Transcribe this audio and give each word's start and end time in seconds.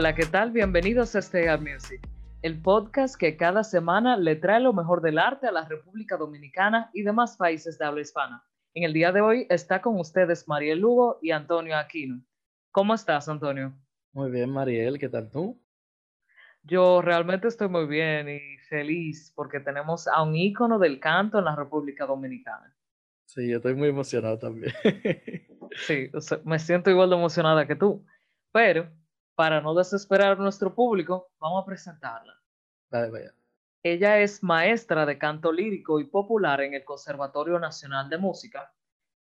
Hola, 0.00 0.14
¿qué 0.14 0.24
tal? 0.24 0.50
Bienvenidos 0.50 1.14
a 1.14 1.18
Stay 1.18 1.46
Music, 1.58 2.00
el 2.40 2.58
podcast 2.62 3.16
que 3.16 3.36
cada 3.36 3.62
semana 3.62 4.16
le 4.16 4.34
trae 4.34 4.58
lo 4.58 4.72
mejor 4.72 5.02
del 5.02 5.18
arte 5.18 5.46
a 5.46 5.52
la 5.52 5.68
República 5.68 6.16
Dominicana 6.16 6.90
y 6.94 7.02
demás 7.02 7.36
países 7.36 7.76
de 7.76 7.84
habla 7.84 8.00
hispana. 8.00 8.42
En 8.72 8.84
el 8.84 8.94
día 8.94 9.12
de 9.12 9.20
hoy 9.20 9.46
está 9.50 9.82
con 9.82 10.00
ustedes 10.00 10.48
Mariel 10.48 10.78
Lugo 10.78 11.18
y 11.20 11.32
Antonio 11.32 11.76
Aquino. 11.76 12.24
¿Cómo 12.70 12.94
estás, 12.94 13.28
Antonio? 13.28 13.74
Muy 14.14 14.30
bien, 14.30 14.48
Mariel, 14.48 14.98
¿qué 14.98 15.10
tal 15.10 15.30
tú? 15.30 15.62
Yo 16.62 17.02
realmente 17.02 17.48
estoy 17.48 17.68
muy 17.68 17.84
bien 17.84 18.26
y 18.30 18.56
feliz 18.70 19.34
porque 19.36 19.60
tenemos 19.60 20.08
a 20.08 20.22
un 20.22 20.34
ícono 20.34 20.78
del 20.78 20.98
canto 20.98 21.40
en 21.40 21.44
la 21.44 21.54
República 21.54 22.06
Dominicana. 22.06 22.74
Sí, 23.26 23.50
yo 23.50 23.58
estoy 23.58 23.74
muy 23.74 23.88
emocionado 23.88 24.38
también. 24.38 24.72
sí, 25.86 26.10
me 26.44 26.58
siento 26.58 26.88
igual 26.88 27.10
de 27.10 27.16
emocionada 27.16 27.66
que 27.66 27.76
tú. 27.76 28.02
Pero 28.50 28.88
para 29.34 29.60
no 29.60 29.74
desesperar 29.74 30.32
a 30.32 30.42
nuestro 30.42 30.74
público, 30.74 31.30
vamos 31.38 31.62
a 31.62 31.66
presentarla. 31.66 32.34
Vaya. 32.90 33.34
Ella 33.82 34.18
es 34.18 34.42
maestra 34.42 35.06
de 35.06 35.16
canto 35.16 35.52
lírico 35.52 36.00
y 36.00 36.04
popular 36.04 36.60
en 36.60 36.74
el 36.74 36.84
Conservatorio 36.84 37.58
Nacional 37.58 38.10
de 38.10 38.18
Música. 38.18 38.74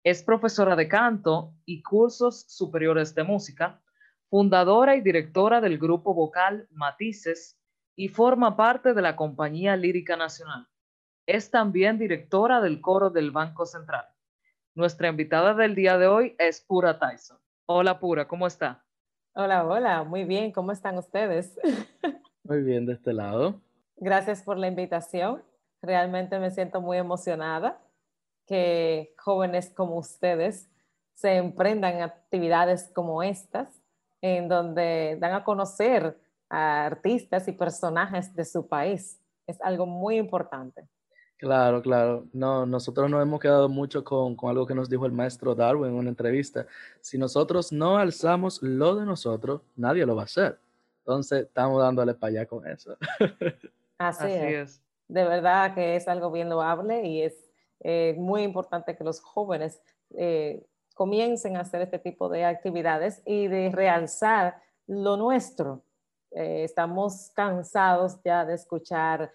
Es 0.03 0.23
profesora 0.23 0.75
de 0.75 0.87
canto 0.87 1.53
y 1.65 1.83
cursos 1.83 2.45
superiores 2.47 3.13
de 3.13 3.23
música, 3.23 3.79
fundadora 4.27 4.95
y 4.95 5.01
directora 5.01 5.61
del 5.61 5.77
grupo 5.77 6.15
vocal 6.15 6.67
Matices 6.71 7.59
y 7.95 8.07
forma 8.07 8.55
parte 8.55 8.93
de 8.93 9.01
la 9.01 9.15
Compañía 9.15 9.75
Lírica 9.75 10.15
Nacional. 10.15 10.67
Es 11.27 11.51
también 11.51 11.99
directora 11.99 12.59
del 12.61 12.81
coro 12.81 13.11
del 13.11 13.29
Banco 13.29 13.67
Central. 13.67 14.07
Nuestra 14.73 15.09
invitada 15.09 15.53
del 15.53 15.75
día 15.75 15.97
de 15.99 16.07
hoy 16.07 16.35
es 16.39 16.61
Pura 16.61 16.97
Tyson. 16.97 17.37
Hola 17.67 17.99
Pura, 17.99 18.27
¿cómo 18.27 18.47
está? 18.47 18.83
Hola, 19.41 19.65
hola, 19.65 20.03
muy 20.03 20.25
bien, 20.25 20.51
¿cómo 20.51 20.73
están 20.73 20.97
ustedes? 20.97 21.57
Muy 22.43 22.61
bien 22.61 22.85
de 22.85 22.91
este 22.91 23.13
lado. 23.13 23.61
Gracias 23.95 24.43
por 24.43 24.57
la 24.57 24.67
invitación. 24.67 25.41
Realmente 25.81 26.37
me 26.39 26.51
siento 26.51 26.81
muy 26.81 26.97
emocionada 26.97 27.79
que 28.45 29.15
jóvenes 29.17 29.71
como 29.73 29.95
ustedes 29.95 30.69
se 31.13 31.37
emprendan 31.37 31.95
en 31.95 32.01
actividades 32.01 32.91
como 32.93 33.23
estas, 33.23 33.81
en 34.19 34.49
donde 34.49 35.15
dan 35.21 35.31
a 35.31 35.45
conocer 35.45 36.19
a 36.49 36.85
artistas 36.87 37.47
y 37.47 37.53
personajes 37.53 38.35
de 38.35 38.43
su 38.43 38.67
país. 38.67 39.21
Es 39.47 39.61
algo 39.61 39.85
muy 39.85 40.17
importante. 40.17 40.89
Claro, 41.39 41.81
claro. 41.81 42.25
No, 42.33 42.65
nosotros 42.65 43.09
nos 43.09 43.21
hemos 43.21 43.39
quedado 43.39 43.69
mucho 43.69 44.03
con, 44.03 44.35
con, 44.35 44.49
algo 44.49 44.67
que 44.67 44.75
nos 44.75 44.89
dijo 44.89 45.05
el 45.05 45.13
maestro 45.13 45.55
Darwin 45.55 45.91
en 45.91 45.97
una 45.97 46.09
entrevista. 46.09 46.67
Si 46.99 47.17
nosotros 47.17 47.71
no 47.71 47.97
alzamos 47.97 48.61
lo 48.61 48.95
de 48.95 49.05
nosotros, 49.05 49.61
nadie 49.77 50.05
lo 50.05 50.17
va 50.17 50.23
a 50.23 50.25
hacer. 50.25 50.59
Entonces, 50.99 51.43
estamos 51.43 51.81
dándole 51.81 52.13
para 52.13 52.31
allá 52.31 52.45
con 52.45 52.67
eso. 52.67 52.97
Así, 53.97 54.27
es. 54.27 54.81
De 55.07 55.23
verdad 55.23 55.73
que 55.73 55.95
es 55.95 56.09
algo 56.09 56.29
bien 56.29 56.49
loable 56.49 57.05
y 57.05 57.21
es 57.21 57.49
eh, 57.79 58.15
muy 58.17 58.43
importante 58.43 58.97
que 58.97 59.03
los 59.05 59.21
jóvenes 59.21 59.81
eh, 60.17 60.65
comiencen 60.93 61.55
a 61.55 61.61
hacer 61.61 61.81
este 61.81 61.99
tipo 61.99 62.27
de 62.27 62.43
actividades 62.43 63.21
y 63.25 63.47
de 63.47 63.71
realzar 63.71 64.61
lo 64.87 65.15
nuestro. 65.15 65.83
Eh, 66.31 66.65
estamos 66.65 67.31
cansados 67.33 68.21
ya 68.25 68.43
de 68.43 68.55
escuchar 68.55 69.31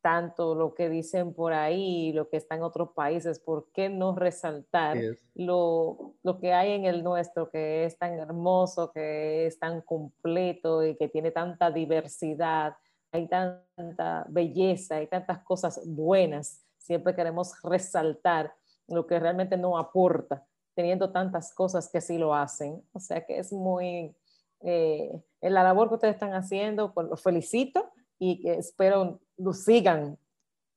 tanto 0.00 0.54
lo 0.54 0.74
que 0.74 0.88
dicen 0.88 1.34
por 1.34 1.52
ahí, 1.52 2.12
lo 2.12 2.28
que 2.28 2.36
está 2.36 2.54
en 2.54 2.62
otros 2.62 2.90
países, 2.90 3.38
¿por 3.38 3.70
qué 3.72 3.88
no 3.88 4.14
resaltar 4.14 4.96
lo, 5.34 6.14
lo, 6.22 6.38
que 6.38 6.52
hay 6.52 6.72
en 6.72 6.84
el 6.86 7.02
nuestro, 7.02 7.50
que 7.50 7.84
es 7.84 7.98
tan 7.98 8.14
hermoso, 8.14 8.92
que 8.92 9.46
es 9.46 9.58
tan 9.58 9.82
completo 9.82 10.84
y 10.84 10.96
que 10.96 11.08
tiene 11.08 11.30
tanta 11.30 11.70
diversidad, 11.70 12.76
hay 13.12 13.28
tanta 13.28 14.26
belleza, 14.28 14.96
hay 14.96 15.06
tantas 15.06 15.40
cosas 15.40 15.80
buenas? 15.86 16.64
Siempre 16.78 17.14
queremos 17.14 17.52
resaltar 17.62 18.54
lo 18.88 19.06
que 19.06 19.18
realmente 19.18 19.56
no 19.56 19.78
aporta, 19.78 20.46
teniendo 20.74 21.12
tantas 21.12 21.54
cosas 21.54 21.90
que 21.90 22.00
sí 22.00 22.18
lo 22.18 22.34
hacen. 22.34 22.82
O 22.92 23.00
sea 23.00 23.24
que 23.24 23.38
es 23.38 23.52
muy... 23.52 24.14
Eh, 24.60 25.10
en 25.42 25.52
la 25.52 25.62
labor 25.62 25.88
que 25.88 25.94
ustedes 25.94 26.14
están 26.14 26.32
haciendo, 26.32 26.94
pues 26.94 27.06
los 27.08 27.22
felicito 27.22 27.92
y 28.18 28.40
que 28.40 28.54
espero 28.54 29.20
lo 29.36 29.52
sigan 29.52 30.18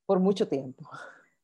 por 0.06 0.20
mucho 0.20 0.48
tiempo. 0.48 0.90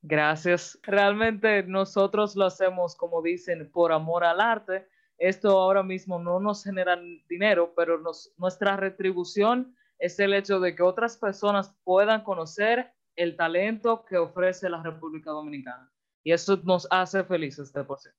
Gracias. 0.02 0.78
Realmente 0.84 1.64
nosotros 1.64 2.36
lo 2.36 2.46
hacemos, 2.46 2.96
como 2.96 3.22
dicen, 3.22 3.70
por 3.72 3.92
amor 3.92 4.24
al 4.24 4.42
arte. 4.42 4.88
Esto 5.18 5.58
ahora 5.60 5.84
mismo 5.84 6.20
no 6.20 6.40
nos 6.40 6.64
genera 6.64 7.00
dinero, 7.30 7.74
pero 7.76 8.02
nuestra 8.38 8.76
retribución 8.76 9.76
es 10.00 10.20
el 10.20 10.34
hecho 10.34 10.60
de 10.60 10.76
que 10.76 10.84
otras 10.84 11.18
personas 11.18 11.74
puedan 11.84 12.24
conocer 12.24 12.92
el 13.16 13.38
talento 13.38 14.04
que 14.06 14.18
ofrece 14.18 14.70
la 14.70 14.84
República 14.84 15.32
Dominicana. 15.32 15.90
Y 16.24 16.32
eso 16.32 16.60
nos 16.64 16.88
hace 16.90 17.24
felices 17.24 17.72
de 17.72 17.84
por 17.84 18.00
sí. 18.00 18.10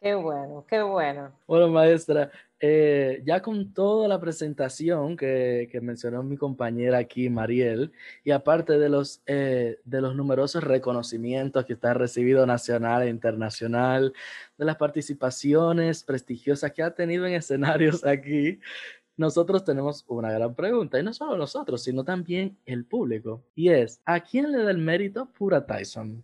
Qué 0.00 0.14
bueno, 0.14 0.64
qué 0.68 0.82
bueno. 0.82 1.32
Bueno, 1.46 1.68
maestra, 1.68 2.30
eh, 2.62 3.22
ya 3.24 3.40
con 3.40 3.72
toda 3.72 4.06
la 4.06 4.20
presentación 4.20 5.16
que, 5.16 5.78
mencionó 5.80 6.22
mi 6.22 6.36
compañera 6.36 6.98
aquí, 6.98 7.30
Mariel, 7.30 7.90
y 8.22 8.32
aparte 8.32 8.78
de 8.78 8.90
los, 8.90 9.22
eh, 9.26 9.80
de 9.84 10.00
los 10.02 10.14
numerosos 10.14 10.62
reconocimientos 10.62 11.64
que 11.64 11.78
ha 11.80 11.94
recibido 11.94 12.44
nacional 12.46 13.02
e 13.02 13.08
internacional, 13.08 14.12
de 14.58 14.64
las 14.66 14.76
participaciones 14.76 16.04
prestigiosas 16.04 16.72
que 16.72 16.82
ha 16.82 16.94
tenido 16.94 17.26
en 17.26 17.32
escenarios 17.32 18.04
aquí, 18.04 18.60
nosotros 19.16 19.64
tenemos 19.64 20.04
una 20.08 20.30
gran 20.30 20.54
pregunta, 20.54 21.00
y 21.00 21.02
no 21.02 21.14
solo 21.14 21.36
nosotros, 21.38 21.82
sino 21.82 22.04
también 22.04 22.58
el 22.66 22.84
público, 22.84 23.42
y 23.54 23.70
es, 23.70 24.02
¿a 24.04 24.20
quién 24.20 24.52
le 24.52 24.62
da 24.62 24.70
el 24.70 24.78
mérito 24.78 25.30
Pura 25.32 25.64
Tyson? 25.64 26.22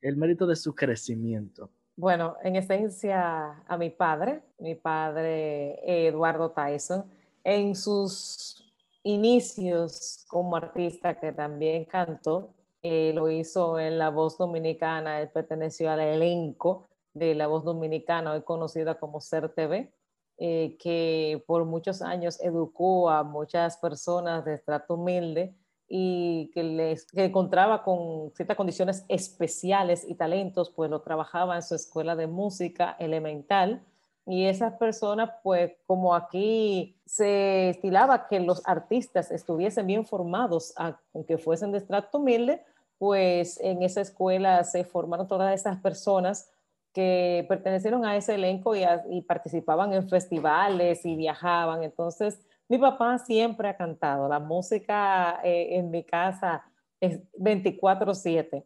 El 0.00 0.16
mérito 0.16 0.46
de 0.46 0.56
su 0.56 0.74
crecimiento. 0.74 1.70
Bueno, 1.96 2.36
en 2.42 2.56
esencia 2.56 3.62
a 3.68 3.78
mi 3.78 3.88
padre, 3.90 4.42
mi 4.58 4.74
padre 4.74 6.08
Eduardo 6.08 6.50
Tyson, 6.50 7.04
en 7.44 7.76
sus 7.76 8.74
inicios 9.04 10.24
como 10.26 10.56
artista 10.56 11.20
que 11.20 11.32
también 11.32 11.84
cantó, 11.84 12.50
eh, 12.82 13.12
lo 13.14 13.30
hizo 13.30 13.78
en 13.78 13.98
La 13.98 14.10
Voz 14.10 14.36
Dominicana, 14.38 15.20
él 15.20 15.28
perteneció 15.28 15.88
al 15.88 16.00
elenco 16.00 16.88
de 17.12 17.36
La 17.36 17.46
Voz 17.46 17.62
Dominicana, 17.62 18.32
hoy 18.32 18.42
conocida 18.42 18.98
como 18.98 19.20
Ser 19.20 19.50
TV, 19.50 19.92
eh, 20.38 20.76
que 20.80 21.44
por 21.46 21.64
muchos 21.64 22.02
años 22.02 22.40
educó 22.40 23.08
a 23.08 23.22
muchas 23.22 23.76
personas 23.76 24.44
de 24.44 24.54
estrato 24.54 24.94
humilde 24.94 25.54
y 25.88 26.50
que, 26.54 26.62
les, 26.62 27.06
que 27.06 27.24
encontraba 27.24 27.82
con 27.82 28.30
ciertas 28.34 28.56
condiciones 28.56 29.04
especiales 29.08 30.04
y 30.08 30.14
talentos, 30.14 30.70
pues 30.70 30.90
lo 30.90 31.02
trabajaba 31.02 31.56
en 31.56 31.62
su 31.62 31.74
escuela 31.74 32.16
de 32.16 32.26
música 32.26 32.96
elemental. 32.98 33.82
Y 34.26 34.46
esas 34.46 34.74
personas, 34.74 35.30
pues 35.42 35.72
como 35.86 36.14
aquí 36.14 36.96
se 37.04 37.68
estilaba 37.68 38.26
que 38.26 38.40
los 38.40 38.62
artistas 38.66 39.30
estuviesen 39.30 39.86
bien 39.86 40.06
formados, 40.06 40.72
aunque 41.12 41.36
fuesen 41.36 41.72
de 41.72 41.78
estrato 41.78 42.18
humilde, 42.18 42.62
pues 42.98 43.60
en 43.60 43.82
esa 43.82 44.00
escuela 44.00 44.64
se 44.64 44.84
formaron 44.84 45.28
todas 45.28 45.54
esas 45.54 45.78
personas 45.80 46.50
que 46.94 47.44
pertenecieron 47.48 48.06
a 48.06 48.16
ese 48.16 48.36
elenco 48.36 48.74
y 48.76 49.20
participaban 49.22 49.92
en 49.92 50.08
festivales 50.08 51.04
y 51.04 51.16
viajaban. 51.16 51.82
Entonces, 51.82 52.38
mi 52.68 52.78
papá 52.78 53.18
siempre 53.18 53.68
ha 53.68 53.76
cantado. 53.76 54.28
La 54.28 54.40
música 54.40 55.40
eh, 55.44 55.76
en 55.76 55.90
mi 55.90 56.04
casa 56.04 56.64
es 57.00 57.20
24/7 57.38 58.64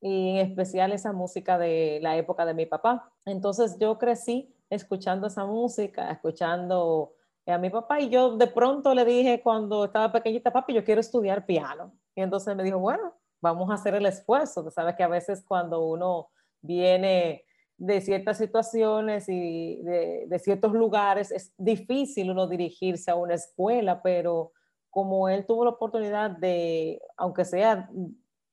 y 0.00 0.30
en 0.30 0.36
especial 0.48 0.92
esa 0.92 1.12
música 1.12 1.58
de 1.58 1.98
la 2.02 2.16
época 2.16 2.44
de 2.44 2.54
mi 2.54 2.66
papá. 2.66 3.12
Entonces 3.24 3.76
yo 3.78 3.98
crecí 3.98 4.54
escuchando 4.70 5.26
esa 5.26 5.44
música, 5.44 6.10
escuchando 6.10 7.14
a 7.46 7.58
mi 7.58 7.70
papá 7.70 8.00
y 8.00 8.08
yo 8.08 8.36
de 8.36 8.46
pronto 8.46 8.94
le 8.94 9.04
dije 9.04 9.40
cuando 9.42 9.86
estaba 9.86 10.12
pequeñita, 10.12 10.52
papi, 10.52 10.74
yo 10.74 10.84
quiero 10.84 11.00
estudiar 11.00 11.46
piano. 11.46 11.92
Y 12.14 12.22
entonces 12.22 12.54
me 12.56 12.62
dijo, 12.62 12.78
bueno, 12.78 13.14
vamos 13.40 13.70
a 13.70 13.74
hacer 13.74 13.94
el 13.94 14.06
esfuerzo. 14.06 14.62
Tú 14.62 14.70
sabes 14.70 14.94
que 14.94 15.02
a 15.02 15.08
veces 15.08 15.44
cuando 15.46 15.84
uno 15.84 16.30
viene 16.60 17.44
de 17.80 18.02
ciertas 18.02 18.36
situaciones 18.36 19.26
y 19.28 19.80
de, 19.82 20.38
ciertos 20.38 20.72
lugares, 20.74 21.32
es 21.32 21.54
difícil 21.56 22.30
uno 22.30 22.46
dirigirse 22.46 23.10
a 23.10 23.14
una 23.14 23.34
escuela, 23.34 24.02
pero 24.02 24.52
como 24.90 25.30
él 25.30 25.46
tuvo 25.46 25.64
la 25.64 25.70
oportunidad 25.70 26.30
de, 26.30 27.00
aunque 27.16 27.46
sea 27.46 27.88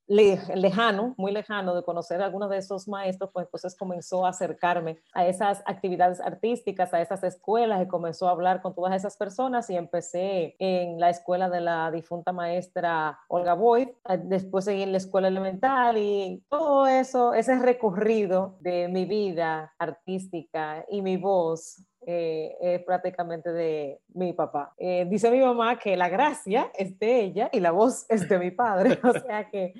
lejano, 0.07 1.13
muy 1.18 1.31
lejano 1.31 1.75
de 1.75 1.83
conocer 1.83 2.21
a 2.21 2.25
algunos 2.25 2.50
de 2.50 2.57
esos 2.57 2.88
maestros, 2.88 3.30
pues 3.33 3.45
entonces 3.45 3.75
comenzó 3.75 4.25
a 4.25 4.30
acercarme 4.30 5.00
a 5.13 5.25
esas 5.25 5.62
actividades 5.65 6.19
artísticas, 6.21 6.94
a 6.94 7.01
esas 7.01 7.24
escuelas 7.24 7.81
y 7.83 7.88
comenzó 7.88 8.27
a 8.27 8.31
hablar 8.31 8.62
con 8.62 8.74
todas 8.74 8.95
esas 8.95 9.18
personas 9.18 9.69
y 9.69 9.75
empecé 9.75 10.56
en 10.59 11.00
la 11.00 11.09
escuela 11.09 11.50
de 11.50 11.62
la 11.62 11.92
difunta 11.92 12.31
maestra 12.31 13.19
Olga 13.27 13.54
Boyd, 13.54 13.89
después 14.24 14.65
seguí 14.65 14.83
en 14.83 14.92
la 14.92 14.98
escuela 14.98 15.27
elemental 15.27 15.98
y 15.98 16.44
todo 16.50 16.88
eso, 16.88 17.33
ese 17.33 17.57
recorrido 17.59 18.57
de 18.62 18.88
mi 18.88 19.06
vida 19.06 19.74
artística 19.77 20.86
y 20.89 21.01
mi 21.01 21.18
voz 21.18 21.83
eh, 22.09 22.56
es 22.62 22.83
prácticamente 22.86 23.51
de 23.51 24.00
mi 24.13 24.31
papá. 24.31 24.74
Eh, 24.77 25.06
dice 25.09 25.30
mi 25.30 25.42
mamá 25.42 25.77
que 25.77 25.98
la 25.98 26.07
gracia 26.07 26.71
es 26.74 26.98
de 26.98 27.19
ella 27.19 27.50
y 27.51 27.59
la 27.59 27.71
voz 27.71 28.06
es 28.07 28.30
de 28.30 28.39
mi 28.39 28.50
padre, 28.50 28.98
o 29.04 29.12
sea 29.12 29.50
que 29.50 29.74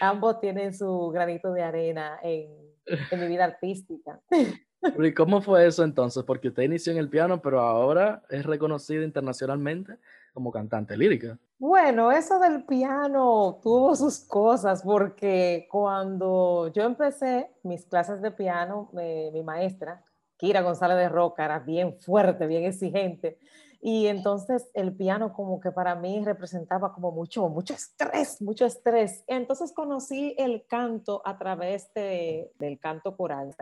ambos 0.00 0.38
tienen 0.38 0.72
su 0.72 1.08
granito 1.08 1.52
de 1.52 1.62
arena 1.62 2.20
en, 2.22 2.52
en 2.86 3.20
mi 3.20 3.26
vida 3.26 3.46
artística. 3.46 4.20
¿Y 4.96 5.12
cómo 5.12 5.42
fue 5.42 5.66
eso 5.66 5.82
entonces? 5.82 6.22
Porque 6.22 6.48
usted 6.48 6.62
inició 6.62 6.92
en 6.92 6.98
el 6.98 7.08
piano, 7.08 7.42
pero 7.42 7.60
ahora 7.60 8.22
es 8.30 8.46
reconocido 8.46 9.02
internacionalmente 9.02 9.98
como 10.32 10.52
cantante 10.52 10.96
lírica. 10.96 11.36
Bueno, 11.58 12.12
eso 12.12 12.38
del 12.38 12.64
piano 12.64 13.58
tuvo 13.60 13.96
sus 13.96 14.20
cosas 14.20 14.82
porque 14.84 15.66
cuando 15.68 16.70
yo 16.72 16.84
empecé 16.84 17.50
mis 17.64 17.86
clases 17.86 18.22
de 18.22 18.30
piano, 18.30 18.88
mi 18.92 19.42
maestra, 19.42 20.04
Kira 20.42 20.60
González 20.62 20.96
de 20.96 21.08
Roca, 21.08 21.44
era 21.44 21.60
bien 21.60 22.00
fuerte, 22.00 22.48
bien 22.48 22.64
exigente. 22.64 23.38
Y 23.80 24.08
entonces 24.08 24.68
el 24.74 24.92
piano 24.92 25.32
como 25.32 25.60
que 25.60 25.70
para 25.70 25.94
mí 25.94 26.20
representaba 26.24 26.92
como 26.92 27.12
mucho, 27.12 27.48
mucho 27.48 27.74
estrés, 27.74 28.42
mucho 28.42 28.66
estrés. 28.66 29.22
Entonces 29.28 29.72
conocí 29.72 30.34
el 30.36 30.66
canto 30.66 31.22
a 31.24 31.38
través 31.38 31.94
de, 31.94 32.50
del 32.58 32.80
canto 32.80 33.16
coral. 33.16 33.54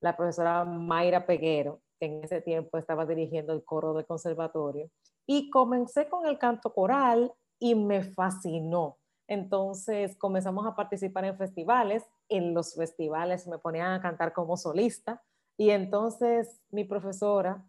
La 0.00 0.14
profesora 0.14 0.66
Mayra 0.66 1.24
Peguero, 1.24 1.80
que 1.98 2.04
en 2.04 2.24
ese 2.24 2.42
tiempo 2.42 2.76
estaba 2.76 3.06
dirigiendo 3.06 3.54
el 3.54 3.64
coro 3.64 3.94
del 3.94 4.04
conservatorio, 4.04 4.90
y 5.26 5.48
comencé 5.48 6.06
con 6.10 6.26
el 6.26 6.36
canto 6.36 6.74
coral 6.74 7.32
y 7.58 7.74
me 7.74 8.02
fascinó. 8.02 8.98
Entonces 9.26 10.14
comenzamos 10.18 10.66
a 10.66 10.76
participar 10.76 11.24
en 11.24 11.38
festivales, 11.38 12.04
en 12.28 12.52
los 12.52 12.74
festivales 12.74 13.46
me 13.46 13.56
ponían 13.56 13.94
a 13.94 14.02
cantar 14.02 14.34
como 14.34 14.58
solista 14.58 15.22
y 15.56 15.70
entonces 15.70 16.60
mi 16.70 16.84
profesora, 16.84 17.64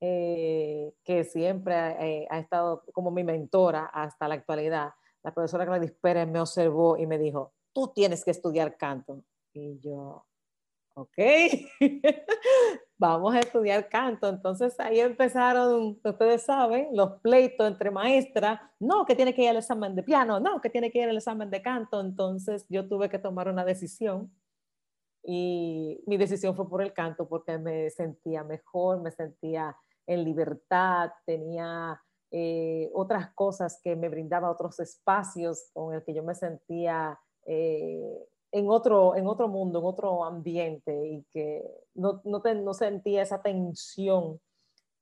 eh, 0.00 0.92
que 1.04 1.24
siempre 1.24 1.74
eh, 1.74 2.26
ha 2.30 2.38
estado 2.38 2.84
como 2.92 3.10
mi 3.10 3.24
mentora 3.24 3.86
hasta 3.86 4.28
la 4.28 4.34
actualidad, 4.34 4.92
la 5.22 5.32
profesora 5.32 5.64
Gladys 5.64 5.92
Pérez 5.92 6.28
me 6.28 6.40
observó 6.40 6.98
y 6.98 7.06
me 7.06 7.18
dijo, 7.18 7.54
tú 7.72 7.88
tienes 7.94 8.24
que 8.24 8.30
estudiar 8.30 8.76
canto. 8.76 9.24
Y 9.54 9.78
yo, 9.80 10.26
ok, 10.94 11.18
vamos 12.98 13.34
a 13.34 13.40
estudiar 13.40 13.88
canto. 13.88 14.28
Entonces 14.28 14.78
ahí 14.78 15.00
empezaron, 15.00 15.98
ustedes 16.04 16.42
saben, 16.42 16.88
los 16.92 17.20
pleitos 17.22 17.66
entre 17.66 17.90
maestras, 17.90 18.60
no, 18.78 19.06
que 19.06 19.14
tiene 19.14 19.34
que 19.34 19.42
ir 19.42 19.48
al 19.48 19.56
examen 19.56 19.94
de 19.94 20.02
piano, 20.02 20.40
no, 20.40 20.60
que 20.60 20.68
tiene 20.68 20.90
que 20.90 20.98
ir 20.98 21.08
al 21.08 21.16
examen 21.16 21.50
de 21.50 21.62
canto. 21.62 22.00
Entonces 22.00 22.66
yo 22.68 22.86
tuve 22.86 23.08
que 23.08 23.18
tomar 23.18 23.48
una 23.48 23.64
decisión 23.64 24.30
y 25.24 26.02
mi 26.06 26.16
decisión 26.18 26.54
fue 26.54 26.68
por 26.68 26.82
el 26.82 26.92
canto 26.92 27.26
porque 27.26 27.56
me 27.58 27.88
sentía 27.90 28.44
mejor, 28.44 29.00
me 29.00 29.10
sentía 29.10 29.76
en 30.06 30.22
libertad, 30.22 31.10
tenía 31.24 32.00
eh, 32.30 32.90
otras 32.92 33.32
cosas 33.32 33.80
que 33.82 33.96
me 33.96 34.10
brindaba 34.10 34.50
otros 34.50 34.78
espacios 34.80 35.70
con 35.72 35.94
el 35.94 36.04
que 36.04 36.12
yo 36.12 36.22
me 36.22 36.34
sentía 36.34 37.18
eh, 37.46 38.28
en 38.52 38.68
otro, 38.68 39.16
en 39.16 39.26
otro 39.26 39.48
mundo, 39.48 39.78
en 39.78 39.84
otro 39.86 40.24
ambiente 40.24 41.06
y 41.06 41.24
que 41.32 41.64
no, 41.94 42.20
no, 42.24 42.42
no 42.42 42.74
sentía 42.74 43.22
esa 43.22 43.40
tensión 43.40 44.40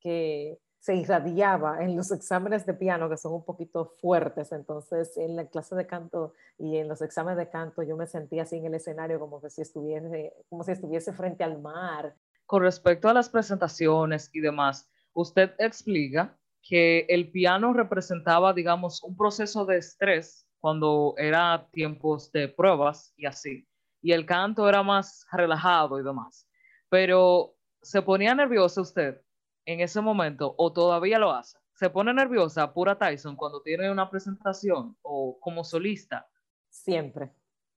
que 0.01 0.59
se 0.83 0.97
irradiaba 0.97 1.85
en 1.85 1.97
los 1.97 2.11
exámenes 2.11 2.67
de 2.67 2.75
piano, 2.75 3.09
que 3.09 3.17
son 3.17 3.35
un 3.35 3.45
poquito 3.45 3.95
fuertes. 4.01 4.51
Entonces, 4.51 5.17
en 5.17 5.37
la 5.37 5.47
clase 5.47 5.77
de 5.77 5.87
canto 5.87 6.35
y 6.59 6.77
en 6.77 6.89
los 6.89 7.01
exámenes 7.03 7.39
de 7.39 7.49
canto, 7.49 7.85
yo 7.85 7.97
me 7.97 8.09
sentía 8.09 8.43
así 8.43 8.57
en 8.57 8.67
el 8.67 8.75
escenario, 8.75 9.21
como 9.21 9.41
que 9.41 9.49
si 9.49 9.63
estuviese, 9.63 10.35
como 10.49 10.65
si 10.65 10.73
estuviese 10.73 11.13
frente 11.13 11.45
al 11.45 11.63
mar. 11.63 12.17
Con 12.47 12.65
respecto 12.65 13.09
a 13.09 13.15
las 13.15 13.29
presentaciones 13.29 14.29
y 14.33 14.41
demás, 14.41 14.91
usted 15.13 15.53
explica 15.59 16.37
que 16.61 17.07
el 17.09 17.31
piano 17.31 17.73
representaba, 17.73 18.53
digamos, 18.53 19.05
un 19.05 19.17
proceso 19.17 19.65
de 19.65 19.77
estrés 19.77 20.49
cuando 20.59 21.15
era 21.17 21.69
tiempos 21.71 22.33
de 22.33 22.49
pruebas 22.49 23.15
y 23.17 23.27
así. 23.27 23.69
Y 24.01 24.11
el 24.11 24.27
canto 24.27 24.69
era 24.69 24.83
más 24.83 25.25
relajado 25.31 26.01
y 26.01 26.03
demás. 26.03 26.49
Pero 26.89 27.55
¿se 27.83 28.03
ponía 28.03 28.35
nerviosa 28.35 28.81
usted 28.81 29.23
en 29.65 29.81
ese 29.81 30.01
momento 30.01 30.55
o 30.59 30.73
todavía 30.73 31.19
lo 31.19 31.33
hace? 31.33 31.59
¿Se 31.75 31.91
pone 31.91 32.15
nerviosa 32.15 32.73
pura 32.73 32.97
Tyson 32.97 33.35
cuando 33.35 33.63
tiene 33.63 33.91
una 33.91 34.09
presentación 34.09 34.97
o 35.03 35.39
como 35.41 35.65
solista? 35.65 36.29
Siempre, 36.69 37.33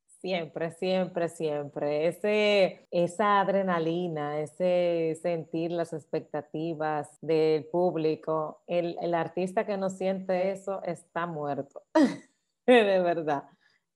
siempre, 0.06 0.72
siempre, 0.72 1.30
siempre. 1.30 2.08
Esa 2.92 3.40
adrenalina, 3.40 4.40
ese 4.40 5.18
sentir 5.22 5.72
las 5.72 5.94
expectativas 5.94 7.18
del 7.22 7.66
público, 7.66 8.62
el, 8.68 8.98
el 9.02 9.14
artista 9.16 9.66
que 9.66 9.78
no 9.78 9.90
siente 9.90 10.52
eso 10.52 10.84
está 10.84 11.26
muerto. 11.26 11.81
de 12.68 13.00
verdad, 13.00 13.46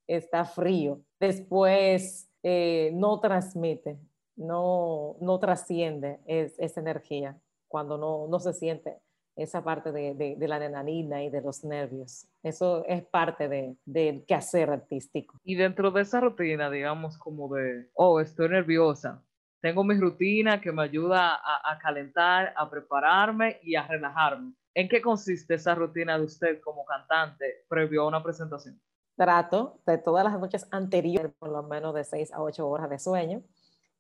está 0.08 0.46
frío. 0.46 1.02
Después 1.20 2.30
eh, 2.42 2.92
no 2.94 3.20
transmite, 3.20 4.00
no, 4.36 5.18
no 5.20 5.40
trasciende 5.40 6.20
esa 6.26 6.80
energía 6.80 7.40
cuando 7.70 7.98
no, 7.98 8.28
no, 8.28 8.40
se 8.40 8.54
siente 8.54 8.98
esa 9.38 9.64
parte 9.64 9.94
de, 9.94 10.36
de, 10.38 10.48
la 10.50 10.58
adrenalina 10.58 11.24
y 11.24 11.30
de 11.30 11.42
los 11.42 11.64
nervios. 11.64 12.28
Eso 12.44 12.84
es 12.86 13.06
parte 13.06 13.48
del 13.48 13.78
de, 13.86 14.26
quehacer 14.28 14.70
artístico. 14.70 15.40
Y 15.46 15.56
dentro 15.56 15.92
de 15.92 16.02
esa 16.02 16.20
rutina, 16.20 16.70
digamos, 16.70 17.18
como 17.18 17.56
de, 17.56 17.90
oh, 17.94 18.20
estoy 18.20 18.50
nerviosa, 18.50 19.24
tengo 19.62 19.86
mi 19.86 19.98
rutina 19.98 20.60
que 20.60 20.74
me 20.74 20.84
ayuda 20.84 21.36
a, 21.36 21.72
a 21.72 21.80
calentar, 21.80 22.54
a 22.58 22.70
prepararme 22.70 23.60
y 23.64 23.76
a 23.76 23.88
relajarme. 23.88 24.54
¿En 24.74 24.88
qué 24.88 25.02
consiste 25.02 25.56
esa 25.56 25.76
rutina 25.76 26.18
de 26.18 26.26
usted 26.26 26.62
como 26.62 26.86
cantante 26.86 27.66
previo 27.68 28.04
a 28.04 28.08
una 28.08 28.24
presentación? 28.24 28.80
Trato 29.16 29.82
de 29.86 29.98
todas 29.98 30.24
las 30.24 30.40
noches 30.40 30.68
anteriores, 30.72 31.34
por 31.38 31.50
lo 31.50 31.64
menos 31.64 31.94
de 31.94 32.06
6 32.06 32.32
a 32.32 32.42
8 32.42 32.68
horas 32.68 32.90
de 32.90 33.00
sueño, 33.00 33.44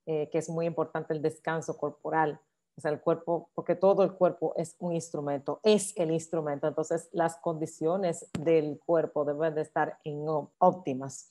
eh, 0.06 0.30
que 0.32 0.38
es 0.38 0.50
muy 0.50 0.66
importante 0.66 1.14
el 1.14 1.22
descanso 1.22 1.78
corporal. 1.78 2.40
El 2.86 3.02
cuerpo, 3.02 3.50
porque 3.54 3.76
todo 3.76 4.04
el 4.04 4.14
cuerpo 4.14 4.54
es 4.56 4.76
un 4.80 4.94
instrumento, 4.94 5.60
es 5.64 5.96
el 5.98 6.12
instrumento. 6.12 6.68
Entonces, 6.68 7.10
las 7.12 7.38
condiciones 7.38 8.30
del 8.40 8.80
cuerpo 8.86 9.26
deben 9.26 9.56
de 9.56 9.62
estar 9.62 9.98
en 10.04 10.26
óptimas. 10.58 11.30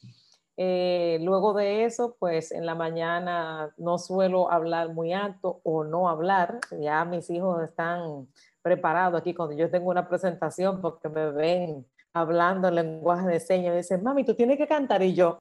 Eh, 0.61 1.19
luego 1.23 1.55
de 1.55 1.85
eso, 1.85 2.17
pues 2.19 2.51
en 2.51 2.67
la 2.67 2.75
mañana 2.75 3.73
no 3.77 3.97
suelo 3.97 4.51
hablar 4.51 4.93
muy 4.93 5.13
alto 5.13 5.61
o 5.63 5.85
no 5.85 6.09
hablar. 6.09 6.59
Ya 6.81 7.05
mis 7.05 7.31
hijos 7.31 7.63
están 7.63 8.27
preparado 8.61 9.17
aquí 9.17 9.35
cuando 9.35 9.55
yo 9.57 9.71
tengo 9.71 9.89
una 9.89 10.09
presentación 10.09 10.81
porque 10.81 11.09
me 11.09 11.31
ven 11.31 11.87
hablando 12.13 12.69
en 12.69 12.75
lenguaje 12.75 13.29
de 13.29 13.39
señas 13.39 13.75
y 13.75 13.77
dicen, 13.79 14.03
mami, 14.03 14.25
tú 14.25 14.35
tienes 14.35 14.59
que 14.59 14.67
cantar 14.67 15.03
y 15.03 15.15
yo 15.15 15.39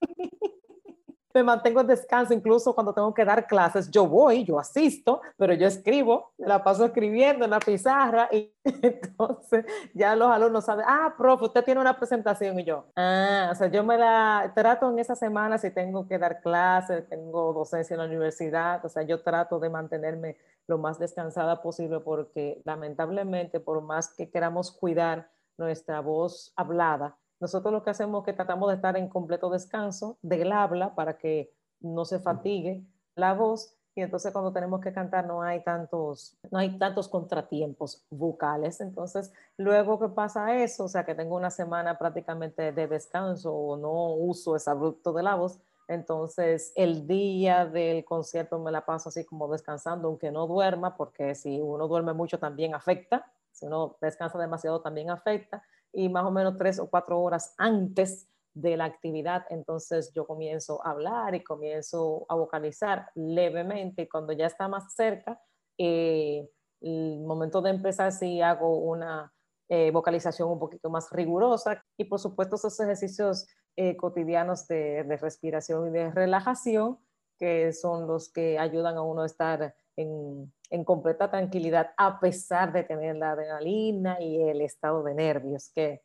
me 1.38 1.44
mantengo 1.44 1.82
en 1.82 1.88
descanso 1.88 2.34
incluso 2.34 2.74
cuando 2.74 2.94
tengo 2.94 3.14
que 3.14 3.24
dar 3.24 3.46
clases. 3.46 3.92
Yo 3.92 4.08
voy, 4.08 4.44
yo 4.44 4.60
asisto, 4.60 5.22
pero 5.38 5.54
yo 5.54 5.68
escribo, 5.68 6.34
la 6.38 6.64
paso 6.64 6.86
escribiendo 6.86 7.46
en 7.46 7.52
la 7.52 7.60
pizarra 7.60 8.28
y 8.32 8.52
entonces 8.64 9.66
ya 9.94 10.16
los 10.16 10.30
alumnos 10.30 10.66
saben, 10.66 10.86
ah, 10.88 11.14
profe, 11.18 11.46
usted 11.46 11.64
tiene 11.64 11.80
una 11.80 11.96
presentación 11.96 12.60
y 12.60 12.64
yo, 12.64 12.86
ah, 12.96 13.50
o 13.52 13.56
sea, 13.56 13.68
yo 13.68 13.84
me 13.84 13.98
la 13.98 14.52
trato 14.56 14.90
en 14.90 15.00
esa 15.00 15.16
semana 15.16 15.58
si 15.58 15.70
tengo 15.70 16.08
que 16.08 16.18
dar 16.18 16.42
clases, 16.42 17.08
tengo 17.08 17.54
docencia 17.54 17.94
en 17.94 18.00
la 18.00 18.08
universidad, 18.08 18.84
o 18.84 18.90
sea, 18.90 19.04
yo 19.04 19.22
trato 19.22 19.60
de 19.60 19.70
mantenerme 19.70 20.38
lo 20.66 20.78
más 20.78 21.00
descansada 21.00 21.62
posible 21.62 22.00
porque 22.00 22.62
lamentablemente 22.66 23.60
por 23.60 23.82
más 23.82 24.14
que 24.14 24.30
queramos 24.30 24.72
cuidar 24.72 25.30
nuestra 25.58 26.02
voz 26.02 26.52
hablada, 26.56 27.16
nosotros 27.40 27.72
lo 27.72 27.84
que 27.84 27.92
hacemos 27.92 28.22
es 28.22 28.26
que 28.26 28.34
tratamos 28.34 28.70
de 28.70 28.76
estar 28.76 28.98
en 28.98 29.10
completo 29.10 29.50
descanso 29.50 30.18
del 30.22 30.52
habla 30.52 30.96
para 30.96 31.18
que 31.18 31.54
no 31.80 32.06
se 32.06 32.20
fatigue 32.20 32.84
la 33.16 33.34
voz 33.34 33.78
y 33.98 34.02
entonces 34.02 34.32
cuando 34.32 34.54
tenemos 34.54 34.80
que 34.80 34.94
cantar 34.94 35.26
no 35.26 35.42
hay 35.42 35.64
tantos, 35.64 36.38
no 36.52 36.60
hay 36.60 36.78
tantos 36.78 37.10
contratiempos 37.10 38.06
vocales. 38.12 38.80
Entonces, 38.80 39.34
luego 39.58 40.00
que 40.00 40.10
pasa 40.10 40.56
eso, 40.56 40.84
o 40.84 40.88
sea, 40.88 41.04
que 41.04 41.16
tengo 41.16 41.36
una 41.36 41.50
semana 41.50 41.98
prácticamente 41.98 42.72
de 42.72 42.88
descanso 42.88 43.52
o 43.52 43.76
no 43.76 44.14
uso 44.14 44.56
ese 44.56 44.70
abrupto 44.70 45.14
de 45.14 45.24
la 45.24 45.34
voz, 45.34 45.60
entonces 45.88 46.74
el 46.76 47.08
día 47.08 47.66
del 47.66 48.06
concierto 48.06 48.60
me 48.60 48.72
la 48.72 48.86
paso 48.86 49.10
así 49.10 49.26
como 49.26 49.48
descansando, 49.48 50.10
aunque 50.10 50.32
no 50.32 50.46
duerma, 50.46 50.96
porque 50.96 51.34
si 51.34 51.60
uno 51.60 51.88
duerme 51.88 52.14
mucho 52.14 52.38
también 52.38 52.76
afecta, 52.76 53.32
si 53.52 53.66
uno 53.66 53.98
descansa 54.00 54.38
demasiado 54.38 54.80
también 54.82 55.10
afecta 55.10 55.64
y 55.94 56.10
más 56.10 56.26
o 56.26 56.32
menos 56.32 56.58
tres 56.58 56.80
o 56.80 56.90
cuatro 56.90 57.20
horas 57.22 57.54
antes 57.58 58.28
de 58.54 58.76
la 58.76 58.86
actividad, 58.86 59.46
entonces 59.50 60.12
yo 60.14 60.26
comienzo 60.26 60.86
a 60.86 60.92
hablar 60.92 61.36
y 61.36 61.44
comienzo 61.44 62.26
a 62.28 62.36
vocalizar 62.36 63.10
levemente. 63.16 64.10
Cuando 64.10 64.34
ya 64.34 64.48
está 64.48 64.68
más 64.68 64.96
cerca, 64.96 65.40
eh, 65.78 66.50
el 66.82 67.20
momento 67.22 67.62
de 67.62 67.70
empezar 67.70 68.12
sí 68.12 68.42
hago 68.42 68.80
una 68.80 69.32
eh, 69.70 69.92
vocalización 69.92 70.50
un 70.50 70.60
poquito 70.60 70.90
más 70.90 71.12
rigurosa. 71.12 71.84
Y 71.98 72.06
por 72.06 72.20
supuesto 72.20 72.56
esos 72.56 72.80
ejercicios 72.80 73.48
eh, 73.76 73.96
cotidianos 73.96 74.68
de, 74.68 75.04
de, 75.04 75.18
respiración 75.18 75.88
y 75.88 75.92
de 75.92 76.12
relajación 76.12 77.00
que 77.38 77.72
son 77.74 78.08
los 78.08 78.32
que 78.32 78.58
ayudan 78.58 78.98
a 78.98 79.04
uno 79.04 79.22
a 79.22 79.28
estar 79.28 79.76
en, 79.96 80.52
en 80.70 80.84
completa 80.84 81.30
tranquilidad, 81.30 81.94
a 81.98 82.20
pesar 82.20 82.74
de 82.74 82.84
tener 82.84 83.16
la 83.16 83.32
adrenalina 83.32 84.22
y 84.22 84.42
el 84.42 84.62
estado 84.62 85.04
de 85.04 85.14
nervios, 85.14 85.72
que 85.74 86.02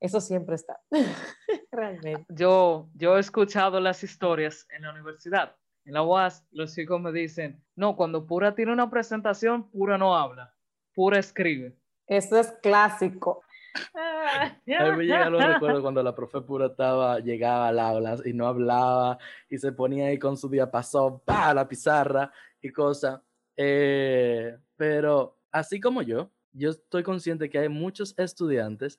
eso 0.00 0.20
siempre 0.20 0.56
está, 0.56 0.80
realmente. 1.70 2.26
Yo, 2.28 2.88
yo 2.94 3.16
he 3.16 3.20
escuchado 3.20 3.80
las 3.80 4.02
historias 4.02 4.66
en 4.70 4.82
la 4.82 4.92
universidad. 4.92 5.56
En 5.84 5.94
la 5.94 6.02
UAS, 6.02 6.46
los 6.50 6.74
chicos 6.74 7.00
me 7.00 7.12
dicen, 7.12 7.64
no, 7.76 7.96
cuando 7.96 8.26
Pura 8.26 8.54
tiene 8.54 8.72
una 8.72 8.90
presentación, 8.90 9.70
Pura 9.70 9.98
no 9.98 10.16
habla, 10.16 10.54
Pura 10.94 11.18
escribe. 11.18 11.76
Eso 12.06 12.38
es 12.38 12.52
clásico. 12.62 13.42
A 14.78 14.84
mí 14.90 14.96
me 14.96 15.04
llega 15.04 15.30
los 15.30 15.44
recuerdos 15.44 15.82
cuando 15.82 16.02
la 16.02 16.14
profe 16.14 16.40
pura 16.42 16.66
estaba, 16.66 17.20
llegaba 17.20 17.68
al 17.68 17.78
aula 17.78 18.18
y 18.24 18.32
no 18.32 18.46
hablaba 18.46 19.18
y 19.48 19.56
se 19.56 19.72
ponía 19.72 20.06
ahí 20.08 20.18
con 20.18 20.36
su 20.36 20.48
diapasón, 20.48 21.20
pa, 21.20 21.54
la 21.54 21.66
pizarra 21.66 22.30
y 22.60 22.70
cosas. 22.70 23.20
Eh, 23.56 24.56
pero 24.76 25.38
así 25.50 25.80
como 25.80 26.02
yo, 26.02 26.30
yo 26.52 26.70
estoy 26.70 27.02
consciente 27.02 27.50
que 27.50 27.58
hay 27.58 27.68
muchos 27.68 28.14
estudiantes 28.18 28.98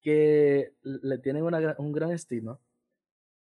que 0.00 0.74
le 0.82 1.18
tienen 1.18 1.44
una, 1.44 1.74
un 1.78 1.92
gran 1.92 2.10
estima 2.10 2.58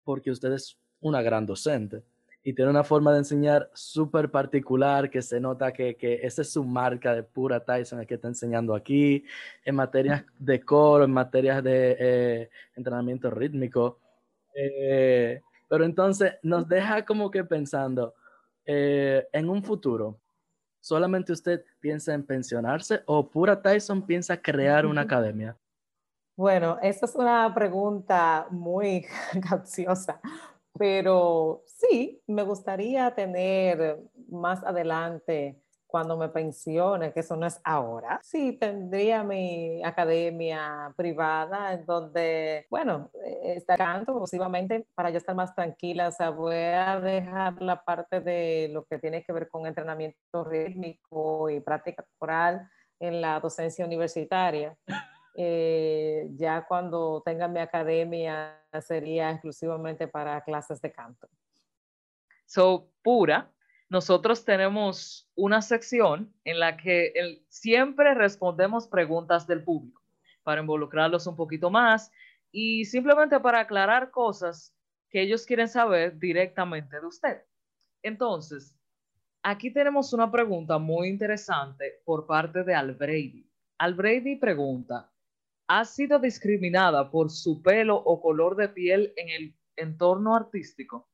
porque 0.05 0.31
usted 0.31 0.53
es 0.53 0.77
una 1.01 1.23
gran 1.23 1.47
docente 1.47 2.03
y 2.43 2.55
tiene 2.55 2.71
una 2.71 2.85
forma 2.85 3.13
de 3.13 3.19
enseñar 3.19 3.71
súper 3.75 4.31
particular 4.31 5.11
que 5.11 5.21
se 5.21 5.41
nota 5.41 5.73
que, 5.73 5.97
que, 5.97 6.21
esa 6.23 6.43
es 6.43 6.53
su 6.53 6.65
marca 6.65 7.15
de 7.15 7.23
pura 7.23 7.63
Tyson 7.63 8.05
que 8.07 8.15
está 8.15 8.29
enseñando 8.29 8.75
aquí, 8.75 9.25
en 9.65 9.75
materias 9.75 10.25
de 10.39 10.61
coro, 10.61 11.05
en 11.05 11.11
materias 11.11 11.63
de 11.63 11.97
eh, 11.99 12.51
entrenamiento 12.77 13.31
rítmico. 13.31 13.99
Eh, 14.55 15.43
pero 15.69 15.85
entonces 15.85 16.35
nos 16.43 16.67
deja 16.67 17.05
como 17.05 17.31
que 17.31 17.45
pensando, 17.45 18.15
eh, 18.65 19.27
en 19.33 19.49
un 19.49 19.63
futuro, 19.63 20.19
¿solamente 20.81 21.33
usted 21.33 21.65
piensa 21.81 22.15
en 22.15 22.25
pensionarse 22.25 23.03
o 23.07 23.29
pura 23.29 23.61
Tyson 23.61 24.03
piensa 24.07 24.41
crear 24.41 24.87
una 24.87 25.03
academia? 25.03 25.57
Bueno, 26.37 26.79
esa 26.81 27.07
es 27.07 27.15
una 27.15 27.53
pregunta 27.55 28.47
muy 28.51 29.05
capciosa, 29.49 30.21
pero 30.79 31.63
sí, 31.67 32.23
me 32.27 32.43
gustaría 32.43 33.15
tener 33.15 33.99
más 34.29 34.65
adelante 34.65 35.60
cuando 35.91 36.17
me 36.17 36.29
pensione, 36.29 37.13
que 37.13 37.21
eso 37.21 37.37
no 37.37 37.47
es 37.47 37.61
ahora, 37.65 38.21
sí 38.23 38.53
tendría 38.53 39.23
mi 39.23 39.83
academia 39.85 40.93
privada 40.97 41.73
en 41.75 41.85
donde, 41.85 42.67
bueno, 42.71 43.11
eh, 43.25 43.55
está 43.57 43.77
canto 43.77 44.19
posiblemente 44.19 44.87
para 44.95 45.11
yo 45.11 45.19
estar 45.19 45.35
más 45.35 45.55
tranquila, 45.55 46.09
o 46.09 46.13
sea, 46.13 46.31
voy 46.31 46.55
a 46.55 47.01
dejar 47.01 47.61
la 47.61 47.83
parte 47.83 48.21
de 48.21 48.71
lo 48.73 48.85
que 48.85 48.99
tiene 48.99 49.23
que 49.25 49.33
ver 49.33 49.49
con 49.49 49.67
entrenamiento 49.67 50.45
rítmico 50.45 51.51
y 51.51 51.61
práctica 51.61 52.03
corporal 52.03 52.69
en 52.99 53.21
la 53.21 53.41
docencia 53.41 53.85
universitaria. 53.85 54.77
Eh, 55.35 56.29
ya 56.35 56.67
cuando 56.67 57.23
tenga 57.25 57.49
mi 57.49 57.61
academia 57.61 58.61
sería 58.81 59.31
exclusivamente 59.31 60.09
para 60.09 60.41
clases 60.43 60.81
de 60.81 60.93
canto. 60.93 61.29
So, 62.47 62.91
pura, 63.03 63.51
nosotros 63.91 64.45
tenemos 64.45 65.29
una 65.35 65.61
sección 65.61 66.33
en 66.45 66.61
la 66.61 66.77
que 66.77 67.43
siempre 67.49 68.15
respondemos 68.15 68.87
preguntas 68.87 69.49
del 69.49 69.65
público 69.65 70.01
para 70.45 70.61
involucrarlos 70.61 71.27
un 71.27 71.35
poquito 71.35 71.71
más 71.71 72.13
y 72.53 72.85
simplemente 72.85 73.41
para 73.41 73.61
aclarar 73.61 74.13
cosas 74.13 74.73
que 75.11 75.21
ellos 75.21 75.45
quieren 75.45 75.69
saber 75.69 76.19
directamente 76.21 77.01
de 77.01 77.07
usted. 77.07 77.43
Entonces, 78.01 78.79
aquí 79.43 79.73
tenemos 79.73 80.13
una 80.13 80.31
pregunta 80.31 80.79
muy 80.79 81.09
interesante 81.09 82.01
por 82.05 82.29
parte 82.29 82.63
de 82.63 82.73
Albrady. 82.73 83.51
Albrady 83.79 84.37
pregunta, 84.37 85.13
ha 85.67 85.85
sido 85.85 86.21
discriminada 86.21 87.11
por 87.11 87.29
su 87.29 87.61
pelo 87.61 87.97
o 87.97 88.21
color 88.23 88.55
de 88.55 88.69
piel 88.69 89.13
en 89.17 89.31
el 89.31 89.57
entorno 89.75 90.37
artístico? 90.37 91.10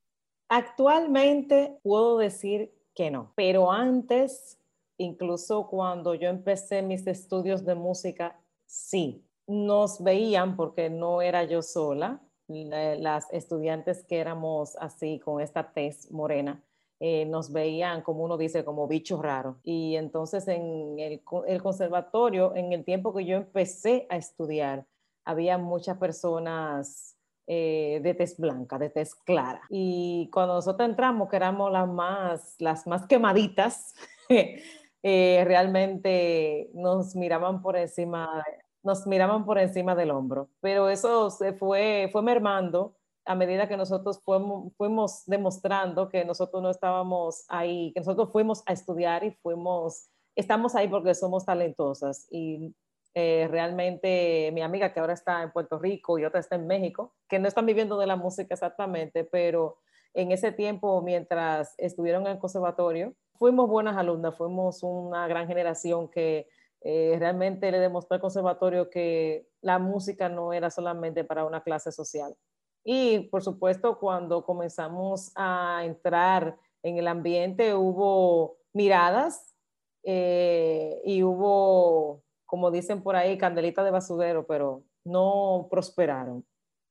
Actualmente 0.48 1.78
puedo 1.82 2.18
decir 2.18 2.72
que 2.94 3.10
no, 3.10 3.32
pero 3.34 3.70
antes, 3.70 4.58
incluso 4.96 5.66
cuando 5.68 6.14
yo 6.14 6.28
empecé 6.28 6.82
mis 6.82 7.06
estudios 7.06 7.64
de 7.64 7.74
música, 7.74 8.40
sí, 8.64 9.24
nos 9.46 10.02
veían 10.02 10.56
porque 10.56 10.90
no 10.90 11.22
era 11.22 11.44
yo 11.44 11.62
sola, 11.62 12.20
las 12.48 13.32
estudiantes 13.32 14.04
que 14.04 14.18
éramos 14.18 14.76
así 14.76 15.18
con 15.18 15.40
esta 15.40 15.72
tez 15.72 16.10
morena, 16.10 16.62
eh, 16.98 17.26
nos 17.26 17.52
veían, 17.52 18.02
como 18.02 18.24
uno 18.24 18.38
dice, 18.38 18.64
como 18.64 18.86
bichos 18.86 19.20
raros. 19.20 19.56
Y 19.62 19.96
entonces 19.96 20.48
en 20.48 20.98
el, 20.98 21.22
conservatorio, 21.22 22.54
en 22.54 22.72
el 22.72 22.84
tiempo 22.84 23.12
que 23.12 23.24
yo 23.24 23.36
empecé 23.36 24.06
a 24.08 24.16
estudiar, 24.16 24.86
había 25.24 25.58
muchas 25.58 25.98
personas 25.98 27.15
eh, 27.46 28.00
de 28.02 28.14
tez 28.14 28.38
blanca, 28.38 28.78
de 28.78 28.90
tez 28.90 29.14
clara. 29.14 29.62
Y 29.70 30.28
cuando 30.32 30.54
nosotros 30.54 30.88
entramos, 30.88 31.28
que 31.28 31.36
éramos 31.36 31.70
las 31.70 31.88
más, 31.88 32.56
las 32.58 32.86
más 32.86 33.06
quemaditas, 33.06 33.94
eh, 34.28 35.44
realmente 35.46 36.70
nos 36.74 37.14
miraban 37.14 37.62
por 37.62 37.76
encima, 37.76 38.44
nos 38.82 39.06
miraban 39.06 39.44
por 39.44 39.58
encima 39.58 39.94
del 39.94 40.10
hombro. 40.10 40.48
Pero 40.60 40.88
eso 40.88 41.30
se 41.30 41.52
fue, 41.52 42.08
fue 42.12 42.22
mermando 42.22 42.96
a 43.26 43.34
medida 43.34 43.68
que 43.68 43.76
nosotros 43.76 44.20
fuimos, 44.24 44.72
fuimos, 44.76 45.22
demostrando 45.26 46.08
que 46.08 46.24
nosotros 46.24 46.62
no 46.62 46.70
estábamos 46.70 47.44
ahí, 47.48 47.92
que 47.92 48.00
nosotros 48.00 48.30
fuimos 48.32 48.62
a 48.66 48.72
estudiar 48.72 49.24
y 49.24 49.32
fuimos, 49.42 50.08
estamos 50.34 50.74
ahí 50.74 50.88
porque 50.88 51.14
somos 51.14 51.44
talentosas. 51.44 52.26
Eh, 53.18 53.48
realmente 53.50 54.50
mi 54.52 54.60
amiga 54.60 54.92
que 54.92 55.00
ahora 55.00 55.14
está 55.14 55.42
en 55.42 55.50
Puerto 55.50 55.78
Rico 55.78 56.18
y 56.18 56.26
otra 56.26 56.38
está 56.38 56.56
en 56.56 56.66
México, 56.66 57.14
que 57.26 57.38
no 57.38 57.48
están 57.48 57.64
viviendo 57.64 57.98
de 57.98 58.06
la 58.06 58.16
música 58.16 58.52
exactamente, 58.52 59.24
pero 59.24 59.78
en 60.12 60.32
ese 60.32 60.52
tiempo, 60.52 61.00
mientras 61.00 61.74
estuvieron 61.78 62.26
en 62.26 62.32
el 62.32 62.38
conservatorio, 62.38 63.14
fuimos 63.38 63.70
buenas 63.70 63.96
alumnas, 63.96 64.36
fuimos 64.36 64.82
una 64.82 65.26
gran 65.28 65.46
generación 65.48 66.10
que 66.10 66.46
eh, 66.82 67.16
realmente 67.18 67.70
le 67.70 67.78
demostró 67.78 68.16
al 68.16 68.20
conservatorio 68.20 68.90
que 68.90 69.48
la 69.62 69.78
música 69.78 70.28
no 70.28 70.52
era 70.52 70.68
solamente 70.68 71.24
para 71.24 71.46
una 71.46 71.62
clase 71.62 71.92
social, 71.92 72.36
y 72.84 73.20
por 73.30 73.42
supuesto, 73.42 73.98
cuando 73.98 74.44
comenzamos 74.44 75.32
a 75.34 75.80
entrar 75.84 76.58
en 76.82 76.98
el 76.98 77.08
ambiente, 77.08 77.74
hubo 77.74 78.58
miradas 78.74 79.56
eh, 80.04 81.00
y 81.02 81.22
hubo, 81.22 82.22
como 82.46 82.70
dicen 82.70 83.02
por 83.02 83.16
ahí, 83.16 83.36
candelita 83.36 83.84
de 83.84 83.90
basurero, 83.90 84.46
pero 84.46 84.84
no 85.04 85.68
prosperaron. 85.70 86.46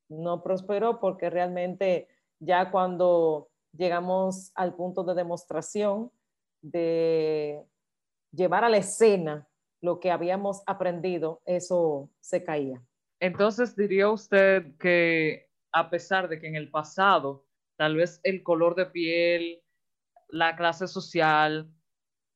No 0.10 0.44
prosperó 0.44 1.00
porque 1.00 1.30
realmente 1.30 2.08
ya 2.40 2.70
cuando 2.72 3.50
llegamos 3.74 4.52
al 4.56 4.76
punto 4.76 5.04
de 5.04 5.16
demostración 5.16 6.12
de 6.62 7.64
llevar 8.32 8.64
a 8.64 8.70
la 8.70 8.78
escena 8.78 9.48
lo 9.82 10.00
que 10.00 10.12
habíamos 10.12 10.64
aprendido, 10.66 11.42
eso 11.46 12.10
se 12.20 12.44
caía. 12.44 12.82
Entonces, 13.20 13.76
diría 13.76 14.10
usted 14.10 14.76
que 14.78 15.48
a 15.72 15.90
pesar 15.90 16.28
de 16.28 16.40
que 16.40 16.48
en 16.48 16.56
el 16.56 16.70
pasado 16.70 17.46
tal 17.78 17.96
vez 17.96 18.20
el 18.24 18.44
color 18.44 18.76
de 18.76 18.86
piel, 18.88 19.62
la 20.30 20.56
clase 20.56 20.88
social, 20.88 21.70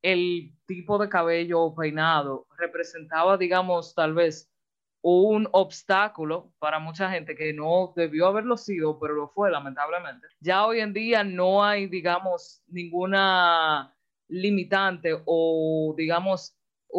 el 0.02 0.54
tipo 0.70 1.00
de 1.00 1.10
cabello 1.10 1.62
o 1.62 1.76
peinado 1.76 2.46
representaba, 2.56 3.38
digamos, 3.38 3.96
tal 3.96 4.14
vez 4.14 4.54
un 5.02 5.50
obstáculo 5.52 6.54
para 6.60 6.78
mucha 6.78 7.10
gente 7.10 7.36
que 7.36 7.52
no 7.54 7.92
debió 7.96 8.28
haberlo 8.28 8.56
sido, 8.56 9.00
pero 9.00 9.16
lo 9.16 9.30
fue 9.30 9.50
lamentablemente. 9.50 10.28
Ya 10.40 10.68
hoy 10.68 10.82
en 10.82 10.94
día 10.94 11.24
no 11.24 11.64
hay, 11.64 11.88
digamos, 11.88 12.62
ninguna 12.68 13.96
limitante 14.28 15.20
o, 15.26 15.96
digamos, 15.98 16.56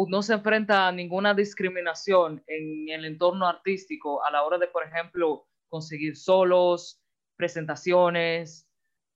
no 0.09 0.21
se 0.21 0.33
enfrenta 0.33 0.89
a 0.89 0.91
ninguna 0.91 1.33
discriminación 1.33 2.43
en 2.47 2.89
el 2.89 3.05
entorno 3.05 3.47
artístico 3.47 4.21
a 4.25 4.31
la 4.31 4.43
hora 4.43 4.57
de, 4.57 4.67
por 4.67 4.83
ejemplo, 4.83 5.47
conseguir 5.69 6.17
solos, 6.17 6.99
presentaciones, 7.37 8.67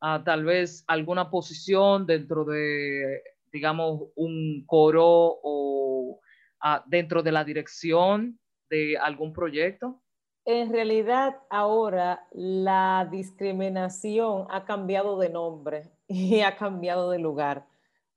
uh, 0.01 0.23
tal 0.23 0.45
vez 0.45 0.85
alguna 0.87 1.29
posición 1.29 2.05
dentro 2.05 2.45
de, 2.45 3.21
digamos, 3.55 4.09
un 4.15 4.65
coro 4.67 5.39
o 5.41 6.19
uh, 6.61 6.79
dentro 6.87 7.23
de 7.23 7.31
la 7.31 7.45
dirección 7.45 8.37
de 8.69 8.97
algún 8.97 9.31
proyecto? 9.31 10.01
En 10.43 10.73
realidad 10.73 11.37
ahora 11.49 12.27
la 12.33 13.07
discriminación 13.09 14.45
ha 14.49 14.65
cambiado 14.65 15.17
de 15.17 15.29
nombre 15.29 15.89
y 16.07 16.41
ha 16.41 16.57
cambiado 16.57 17.09
de 17.09 17.19
lugar, 17.19 17.65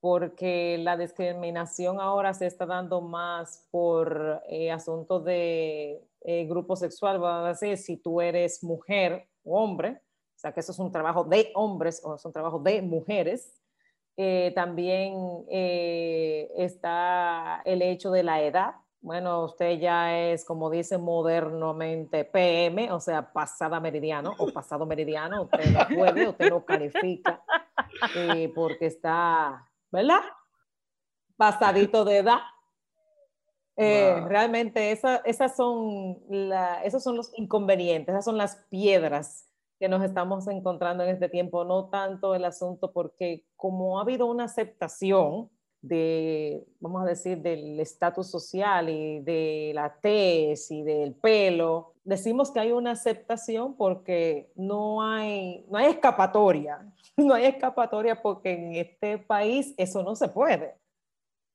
porque 0.01 0.77
la 0.79 0.97
discriminación 0.97 2.01
ahora 2.01 2.35
se 2.35 2.47
está 2.47 2.67
dando 2.67 3.01
más 3.01 3.65
por 3.71 4.43
eh, 4.49 4.73
asuntos 4.73 5.25
de 5.25 6.05
eh, 6.23 6.47
grupo 6.47 6.75
sexual, 6.75 7.23
va 7.23 7.47
a 7.47 7.49
decir, 7.51 7.79
si 7.79 7.97
tú 7.97 8.21
eres 8.21 8.65
mujer 8.65 9.29
o 9.45 9.63
hombre, 9.63 10.01
o 10.39 10.41
sea 10.41 10.53
que 10.53 10.61
eso 10.61 10.73
es 10.73 10.79
un 10.81 10.91
trabajo 10.91 11.23
de 11.23 11.53
hombres 11.55 12.01
o 12.05 12.17
es 12.17 12.25
un 12.25 12.33
de 12.65 12.83
mujeres, 12.83 13.58
Eh, 14.21 14.51
también 14.53 15.45
eh, 15.49 16.51
está 16.57 17.63
el 17.65 17.83
hecho 17.83 18.11
de 18.11 18.25
la 18.25 18.43
edad. 18.43 18.75
Bueno, 19.01 19.45
usted 19.45 19.79
ya 19.79 20.19
es, 20.19 20.45
como 20.45 20.71
dice 20.71 20.99
modernamente, 20.99 22.25
PM, 22.25 22.91
o 22.91 22.99
sea, 22.99 23.33
pasada 23.33 23.79
meridiano 23.79 24.35
o 24.39 24.53
pasado 24.53 24.87
meridiano. 24.87 25.43
Usted 25.43 25.71
no 25.71 25.97
puede, 25.97 26.29
usted 26.31 26.51
no 26.51 26.65
califica 26.65 27.45
eh, 28.17 28.51
porque 28.57 28.87
está, 28.87 29.71
¿verdad? 29.93 30.23
Pasadito 31.37 32.05
de 32.05 32.17
edad. 32.17 32.41
Realmente 33.77 34.91
esas 34.91 35.57
son 35.57 36.19
esos 36.83 37.05
son 37.05 37.17
los 37.17 37.31
inconvenientes, 37.39 38.13
esas 38.13 38.25
son 38.25 38.37
las 38.37 38.57
piedras 38.69 39.48
que 39.79 39.89
nos 39.89 40.03
estamos 40.03 40.47
encontrando 40.49 41.05
en 41.05 41.11
este 41.11 41.29
tiempo, 41.29 41.65
no 41.65 41.89
tanto 41.89 42.35
el 42.35 42.45
asunto 42.45 42.93
porque 42.93 43.45
como 43.57 43.99
ha 43.99 44.03
habido 44.03 44.27
una 44.27 44.45
aceptación 44.45 45.51
de, 45.81 46.67
vamos 46.81 47.03
a 47.03 47.07
decir, 47.07 47.39
del 47.39 47.79
estatus 47.79 48.31
social 48.31 48.89
y 48.89 49.21
de 49.21 49.73
la 49.75 49.95
tez 50.01 50.71
y 50.71 50.83
del 50.83 51.15
pelo, 51.15 51.95
decimos 52.05 52.51
que 52.51 52.61
hay 52.61 52.73
una 52.73 52.93
aceptación 52.93 53.77
porque 53.77 54.51
no 54.57 55.03
hay, 55.03 55.65
no 55.71 55.79
hay 55.79 55.87
escapatoria, 55.87 56.93
no 57.17 57.35
hay 57.35 57.47
escapatoria 57.47 58.21
porque 58.21 58.53
en 58.53 58.75
este 58.75 59.19
país 59.19 59.75
eso 59.77 60.03
no 60.03 60.17
se 60.17 60.29
puede, 60.29 60.75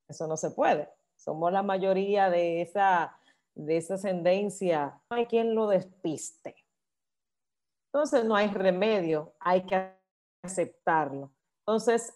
eso 0.07 0.27
no 0.27 0.37
se 0.37 0.51
puede. 0.51 0.89
Somos 1.17 1.51
la 1.51 1.63
mayoría 1.63 2.29
de 2.29 2.61
esa, 2.61 3.17
de 3.55 3.77
esa 3.77 3.95
ascendencia, 3.95 5.01
no 5.09 5.17
hay 5.17 5.25
quien 5.25 5.55
lo 5.55 5.67
despiste. 5.67 6.62
Entonces 7.93 8.25
no 8.25 8.35
hay 8.35 8.47
remedio, 8.47 9.35
hay 9.39 9.61
que 9.67 9.91
aceptarlo. 10.41 11.31
Entonces 11.59 12.11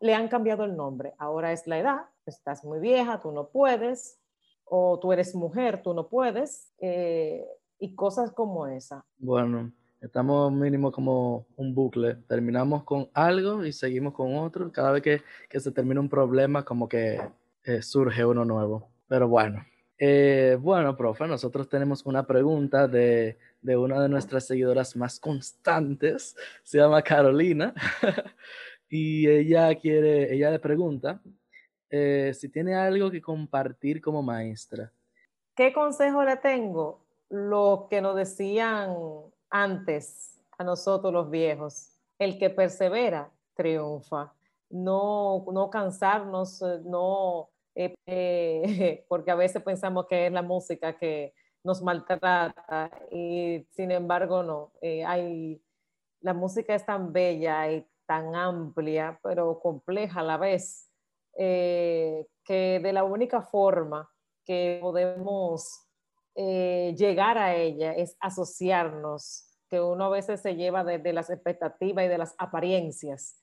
le 0.00 0.14
han 0.14 0.28
cambiado 0.28 0.64
el 0.64 0.76
nombre. 0.76 1.14
Ahora 1.18 1.52
es 1.52 1.66
la 1.66 1.78
edad, 1.78 2.00
estás 2.26 2.62
muy 2.64 2.80
vieja, 2.80 3.18
tú 3.18 3.32
no 3.32 3.48
puedes, 3.48 4.20
o 4.64 5.00
tú 5.00 5.12
eres 5.12 5.34
mujer, 5.34 5.82
tú 5.82 5.94
no 5.94 6.08
puedes, 6.08 6.72
eh, 6.78 7.46
y 7.78 7.94
cosas 7.94 8.30
como 8.32 8.66
esa. 8.66 9.02
Bueno, 9.16 9.72
estamos 10.02 10.52
mínimo 10.52 10.92
como 10.92 11.46
un 11.56 11.74
bucle. 11.74 12.16
Terminamos 12.28 12.84
con 12.84 13.08
algo 13.14 13.64
y 13.64 13.72
seguimos 13.72 14.12
con 14.12 14.36
otro. 14.36 14.70
Cada 14.70 14.92
vez 14.92 15.02
que, 15.02 15.60
se 15.60 15.72
termina 15.72 16.00
un 16.00 16.10
problema, 16.10 16.62
como 16.62 16.86
que 16.86 17.18
eh, 17.64 17.80
surge 17.80 18.22
uno 18.26 18.44
nuevo. 18.44 18.90
Pero 19.08 19.28
bueno. 19.28 19.64
Eh, 19.98 20.56
bueno, 20.60 20.96
profe, 20.96 21.26
nosotros 21.26 21.68
tenemos 21.68 22.06
una 22.06 22.26
pregunta 22.26 22.86
de 22.86 23.38
de 23.62 23.76
una 23.76 24.00
de 24.00 24.08
nuestras 24.08 24.46
seguidoras 24.46 24.96
más 24.96 25.20
constantes, 25.20 26.36
se 26.62 26.78
llama 26.78 27.02
Carolina, 27.02 27.74
y 28.88 29.28
ella 29.28 29.74
quiere, 29.74 30.34
ella 30.34 30.50
le 30.50 30.58
pregunta 30.58 31.20
eh, 31.90 32.32
si 32.34 32.48
tiene 32.48 32.74
algo 32.74 33.10
que 33.10 33.20
compartir 33.20 34.00
como 34.00 34.22
maestra. 34.22 34.92
¿Qué 35.54 35.72
consejo 35.72 36.24
le 36.24 36.36
tengo? 36.36 37.04
Lo 37.28 37.86
que 37.90 38.00
nos 38.00 38.16
decían 38.16 38.94
antes 39.50 40.40
a 40.56 40.64
nosotros 40.64 41.12
los 41.12 41.30
viejos, 41.30 42.00
el 42.18 42.38
que 42.38 42.50
persevera 42.50 43.30
triunfa. 43.54 44.32
No, 44.70 45.44
no 45.52 45.68
cansarnos, 45.68 46.62
eh, 46.62 46.80
no, 46.84 47.50
eh, 47.74 49.04
porque 49.08 49.30
a 49.30 49.34
veces 49.34 49.62
pensamos 49.62 50.06
que 50.06 50.26
es 50.26 50.32
la 50.32 50.42
música 50.42 50.96
que, 50.96 51.34
nos 51.64 51.82
maltrata 51.82 52.90
y 53.10 53.66
sin 53.70 53.90
embargo 53.90 54.42
no. 54.42 54.72
Eh, 54.80 55.04
hay, 55.04 55.62
la 56.20 56.34
música 56.34 56.74
es 56.74 56.84
tan 56.84 57.12
bella 57.12 57.70
y 57.70 57.86
tan 58.06 58.34
amplia, 58.34 59.18
pero 59.22 59.60
compleja 59.60 60.20
a 60.20 60.24
la 60.24 60.36
vez, 60.36 60.90
eh, 61.36 62.26
que 62.44 62.80
de 62.82 62.92
la 62.92 63.04
única 63.04 63.42
forma 63.42 64.10
que 64.44 64.78
podemos 64.80 65.86
eh, 66.34 66.94
llegar 66.96 67.38
a 67.38 67.54
ella 67.54 67.92
es 67.92 68.16
asociarnos, 68.20 69.46
que 69.68 69.80
uno 69.80 70.06
a 70.06 70.08
veces 70.10 70.40
se 70.40 70.56
lleva 70.56 70.82
de 70.82 71.12
las 71.12 71.30
expectativas 71.30 72.04
y 72.04 72.08
de 72.08 72.18
las 72.18 72.34
apariencias 72.38 73.39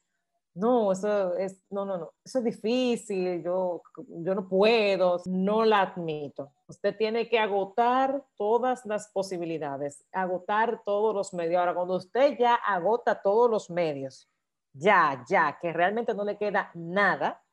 no, 0.58 0.92
eso 0.92 1.36
es, 1.36 1.62
no, 1.70 1.86
no, 1.86 1.98
no, 1.98 2.14
eso 2.26 2.40
es 2.40 2.44
difícil, 2.44 3.44
yo, 3.44 3.84
yo 4.08 4.34
no 4.34 4.48
puedo, 4.48 5.22
no 5.26 5.64
la 5.64 5.82
admito. 5.82 6.52
Usted 6.68 6.98
tiene 6.98 7.30
que 7.30 7.38
agotar 7.38 8.26
todas 8.36 8.84
las 8.86 9.08
posibilidades, 9.10 10.04
agotar 10.12 10.82
todos 10.84 11.14
los 11.14 11.34
medios. 11.34 11.60
Ahora, 11.60 11.76
cuando 11.76 11.96
usted 11.98 12.38
ya 12.40 12.56
agota 12.56 13.22
todos 13.22 13.52
los 13.52 13.70
medios, 13.70 14.28
ya, 14.74 15.24
ya, 15.30 15.60
que 15.62 15.72
realmente 15.72 16.16
no 16.16 16.24
le 16.24 16.38
queda 16.38 16.72
nada, 16.74 17.44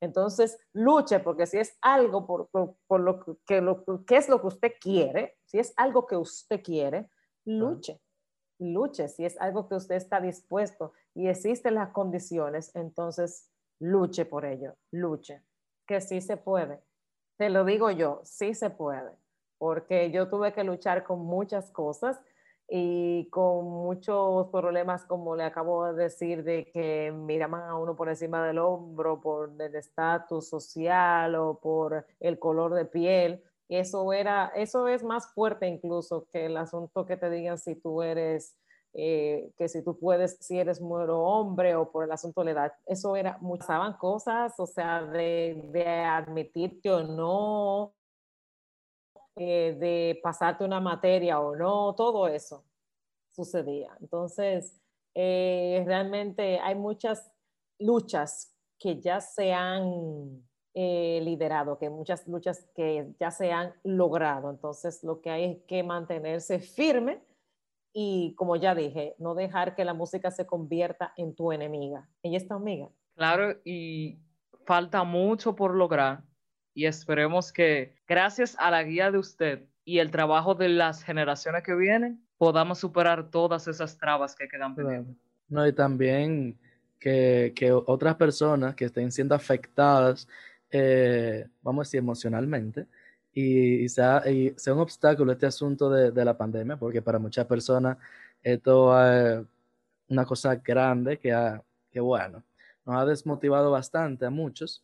entonces 0.00 0.58
luche, 0.72 1.20
porque 1.20 1.46
si 1.46 1.58
es 1.58 1.78
algo 1.80 2.26
por, 2.26 2.48
por, 2.50 3.00
lo, 3.00 3.38
que, 3.46 3.60
lo 3.60 3.84
que 4.04 4.16
es 4.16 4.28
lo 4.28 4.40
que 4.40 4.46
usted 4.48 4.72
quiere, 4.80 5.38
si 5.44 5.60
es 5.60 5.72
algo 5.76 6.06
que 6.06 6.16
usted 6.16 6.60
quiere, 6.62 7.08
luche 7.44 8.00
luche, 8.58 9.08
si 9.08 9.24
es 9.24 9.40
algo 9.40 9.68
que 9.68 9.76
usted 9.76 9.94
está 9.94 10.20
dispuesto 10.20 10.92
y 11.18 11.26
existen 11.26 11.74
las 11.74 11.88
condiciones, 11.88 12.70
entonces 12.76 13.50
luche 13.80 14.24
por 14.24 14.44
ello, 14.44 14.76
luche, 14.92 15.42
que 15.84 16.00
sí 16.00 16.20
se 16.20 16.36
puede. 16.36 16.80
Te 17.36 17.50
lo 17.50 17.64
digo 17.64 17.90
yo, 17.90 18.20
sí 18.22 18.54
se 18.54 18.70
puede, 18.70 19.10
porque 19.58 20.12
yo 20.12 20.28
tuve 20.28 20.52
que 20.52 20.62
luchar 20.62 21.02
con 21.02 21.26
muchas 21.26 21.72
cosas 21.72 22.20
y 22.68 23.28
con 23.30 23.64
muchos 23.64 24.46
problemas, 24.52 25.06
como 25.06 25.34
le 25.34 25.42
acabo 25.42 25.92
de 25.92 26.04
decir, 26.04 26.44
de 26.44 26.70
que 26.70 27.12
miraban 27.12 27.62
a 27.62 27.76
uno 27.76 27.96
por 27.96 28.08
encima 28.08 28.46
del 28.46 28.58
hombro 28.58 29.20
por 29.20 29.50
el 29.60 29.74
estatus 29.74 30.48
social 30.48 31.34
o 31.34 31.58
por 31.58 32.06
el 32.20 32.38
color 32.38 32.74
de 32.74 32.84
piel 32.84 33.42
eso 33.68 34.12
era, 34.14 34.50
eso 34.56 34.88
es 34.88 35.04
más 35.04 35.32
fuerte 35.34 35.66
incluso 35.66 36.26
que 36.32 36.46
el 36.46 36.56
asunto 36.56 37.04
que 37.04 37.18
te 37.18 37.28
digan 37.28 37.58
si 37.58 37.74
tú 37.74 38.02
eres, 38.02 38.56
eh, 38.94 39.52
que 39.56 39.68
si 39.68 39.82
tú 39.84 39.98
puedes, 39.98 40.38
si 40.40 40.58
eres 40.58 40.80
mujer 40.80 41.10
o 41.10 41.20
hombre 41.20 41.76
o 41.76 41.90
por 41.90 42.04
el 42.04 42.12
asunto 42.12 42.40
de 42.42 42.46
la 42.46 42.50
edad. 42.52 42.72
Eso 42.86 43.16
era, 43.16 43.38
pasaban 43.58 43.96
cosas, 43.98 44.54
o 44.58 44.66
sea, 44.66 45.02
de, 45.02 45.68
de 45.72 45.86
admitirte 45.86 46.90
o 46.90 47.02
no, 47.02 47.94
eh, 49.36 49.76
de 49.78 50.18
pasarte 50.22 50.64
una 50.64 50.80
materia 50.80 51.40
o 51.40 51.54
no, 51.54 51.94
todo 51.94 52.26
eso 52.26 52.64
sucedía. 53.28 53.96
Entonces, 54.00 54.80
eh, 55.14 55.82
realmente 55.86 56.58
hay 56.58 56.74
muchas 56.74 57.30
luchas 57.78 58.52
que 58.78 59.00
ya 59.00 59.20
se 59.20 59.52
han 59.52 60.44
eh, 60.74 61.20
liderado, 61.22 61.78
que 61.78 61.88
muchas 61.88 62.26
luchas 62.26 62.68
que 62.74 63.14
ya 63.20 63.30
se 63.30 63.52
han 63.52 63.74
logrado. 63.84 64.50
Entonces, 64.50 65.04
lo 65.04 65.20
que 65.20 65.30
hay 65.30 65.44
es 65.44 65.62
que 65.66 65.82
mantenerse 65.82 66.58
firme 66.58 67.22
y, 67.92 68.34
como 68.36 68.56
ya 68.56 68.74
dije, 68.74 69.14
no 69.18 69.34
dejar 69.34 69.74
que 69.74 69.84
la 69.84 69.94
música 69.94 70.30
se 70.30 70.46
convierta 70.46 71.12
en 71.16 71.34
tu 71.34 71.52
enemiga. 71.52 72.08
Ella 72.22 72.36
es 72.36 72.46
tu 72.46 72.54
amiga. 72.54 72.88
Claro, 73.16 73.58
y 73.64 74.18
falta 74.66 75.04
mucho 75.04 75.56
por 75.56 75.74
lograr 75.74 76.22
y 76.74 76.86
esperemos 76.86 77.52
que 77.52 77.96
gracias 78.06 78.56
a 78.58 78.70
la 78.70 78.82
guía 78.84 79.10
de 79.10 79.18
usted 79.18 79.64
y 79.84 79.98
el 79.98 80.10
trabajo 80.10 80.54
de 80.54 80.68
las 80.68 81.02
generaciones 81.02 81.62
que 81.62 81.74
vienen, 81.74 82.22
podamos 82.36 82.78
superar 82.78 83.30
todas 83.30 83.66
esas 83.66 83.96
trabas 83.98 84.36
que 84.36 84.46
quedan 84.46 84.74
pendientes. 84.74 85.16
No, 85.48 85.66
y 85.66 85.72
también 85.72 86.58
que, 87.00 87.52
que, 87.56 87.72
otras 87.72 88.16
personas 88.16 88.74
que 88.74 88.84
estén 88.84 89.10
siendo 89.10 89.34
afectadas 89.34 90.28
eh, 90.70 91.46
vamos 91.62 91.82
a 91.82 91.84
decir, 91.86 91.98
emocionalmente, 91.98 92.86
y, 93.32 93.88
sea, 93.88 94.22
sea, 94.56 94.74
un 94.74 94.80
obstáculo 94.80 95.32
este 95.32 95.46
asunto 95.46 95.90
de, 95.90 96.24
la 96.24 96.36
pandemia, 96.36 96.76
porque 96.76 97.02
para 97.02 97.18
muchas 97.18 97.46
personas 97.46 97.98
esto 98.42 98.98
es 99.00 99.44
una 100.08 100.24
cosa 100.24 100.56
grande 100.56 101.18
que, 101.18 101.32
ha, 101.32 101.62
que 101.90 102.00
bueno, 102.00 102.42
nos 102.84 102.96
ha 102.96 103.04
desmotivado 103.04 103.70
bastante 103.70 104.26
a 104.26 104.30
muchos, 104.30 104.82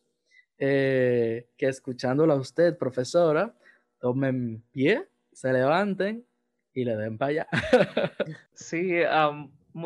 eh, 0.57 1.47
que 1.57 1.67
escuchándola 1.67 2.35
a 2.35 2.37
usted, 2.37 2.77
profesora, 2.77 3.53
tomen 3.99 4.63
pie, 4.71 5.07
se 5.33 5.51
levanten 5.51 6.25
y 6.73 6.85
le 6.85 6.95
den 6.95 7.17
para 7.17 7.29
allá. 7.29 7.47
sí, 8.53 8.99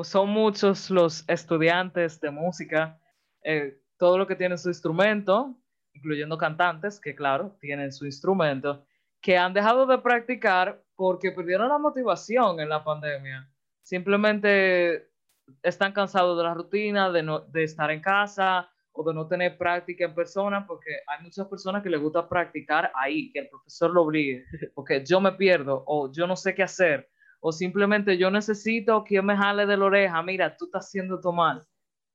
son 0.03 0.29
muchos 0.29 0.89
los 0.89 1.23
estudiantes 1.27 2.19
de 2.19 2.31
música, 2.31 2.99
eh, 3.43 3.79
todo 3.97 4.17
lo 4.17 4.27
que 4.27 4.35
tiene 4.35 4.57
su 4.57 4.69
instrumento, 4.69 5.55
incluyendo 5.99 6.37
cantantes 6.37 6.99
que, 6.99 7.13
claro, 7.13 7.55
tienen 7.59 7.91
su 7.91 8.05
instrumento, 8.05 8.85
que 9.21 9.37
han 9.37 9.53
dejado 9.53 9.85
de 9.85 9.97
practicar 9.97 10.81
porque 10.95 11.31
perdieron 11.31 11.69
la 11.69 11.77
motivación 11.77 12.59
en 12.59 12.69
la 12.69 12.83
pandemia. 12.83 13.49
Simplemente 13.83 15.09
están 15.61 15.91
cansados 15.91 16.37
de 16.37 16.43
la 16.43 16.53
rutina, 16.53 17.11
de, 17.11 17.23
no, 17.23 17.39
de 17.41 17.63
estar 17.63 17.91
en 17.91 18.01
casa 18.01 18.69
o 18.91 19.03
de 19.03 19.13
no 19.13 19.27
tener 19.27 19.57
práctica 19.57 20.05
en 20.05 20.15
persona, 20.15 20.65
porque 20.65 20.89
hay 21.07 21.23
muchas 21.23 21.47
personas 21.47 21.83
que 21.83 21.89
les 21.89 22.01
gusta 22.01 22.27
practicar 22.27 22.91
ahí, 22.95 23.31
que 23.31 23.39
el 23.39 23.49
profesor 23.49 23.91
lo 23.91 24.03
obligue, 24.03 24.45
porque 24.75 25.03
yo 25.05 25.19
me 25.19 25.33
pierdo 25.33 25.83
o 25.85 26.11
yo 26.11 26.27
no 26.27 26.35
sé 26.35 26.55
qué 26.55 26.63
hacer, 26.63 27.09
o 27.41 27.51
simplemente 27.51 28.17
yo 28.17 28.31
necesito 28.31 29.03
que 29.03 29.21
me 29.21 29.35
jale 29.35 29.65
de 29.65 29.77
la 29.77 29.85
oreja, 29.85 30.21
mira, 30.23 30.55
tú 30.55 30.65
estás 30.65 30.87
haciendo 30.87 31.15
esto 31.15 31.31
mal. 31.31 31.65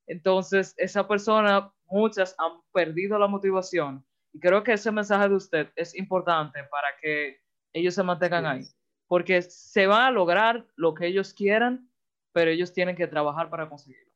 Entonces, 0.07 0.75
esa 0.77 1.07
persona, 1.07 1.73
muchas 1.87 2.35
han 2.39 2.61
perdido 2.73 3.19
la 3.19 3.27
motivación. 3.27 4.05
Y 4.33 4.41
creo 4.41 4.63
que 4.63 4.73
ese 4.73 4.91
mensaje 4.91 5.29
de 5.29 5.35
usted 5.35 5.69
es 5.77 5.95
importante 5.95 6.65
para 6.65 6.89
que 7.01 7.41
ellos 7.73 7.95
se 7.95 8.03
mantengan 8.03 8.47
ahí. 8.47 8.67
Porque 9.07 9.43
se 9.43 9.87
va 9.87 10.07
a 10.07 10.11
lograr 10.11 10.67
lo 10.77 10.95
que 10.95 11.07
ellos 11.07 11.33
quieran, 11.33 11.89
pero 12.33 12.51
ellos 12.51 12.73
tienen 12.73 12.97
que 12.97 13.07
trabajar 13.07 13.49
para 13.49 13.69
conseguirlo. 13.69 14.13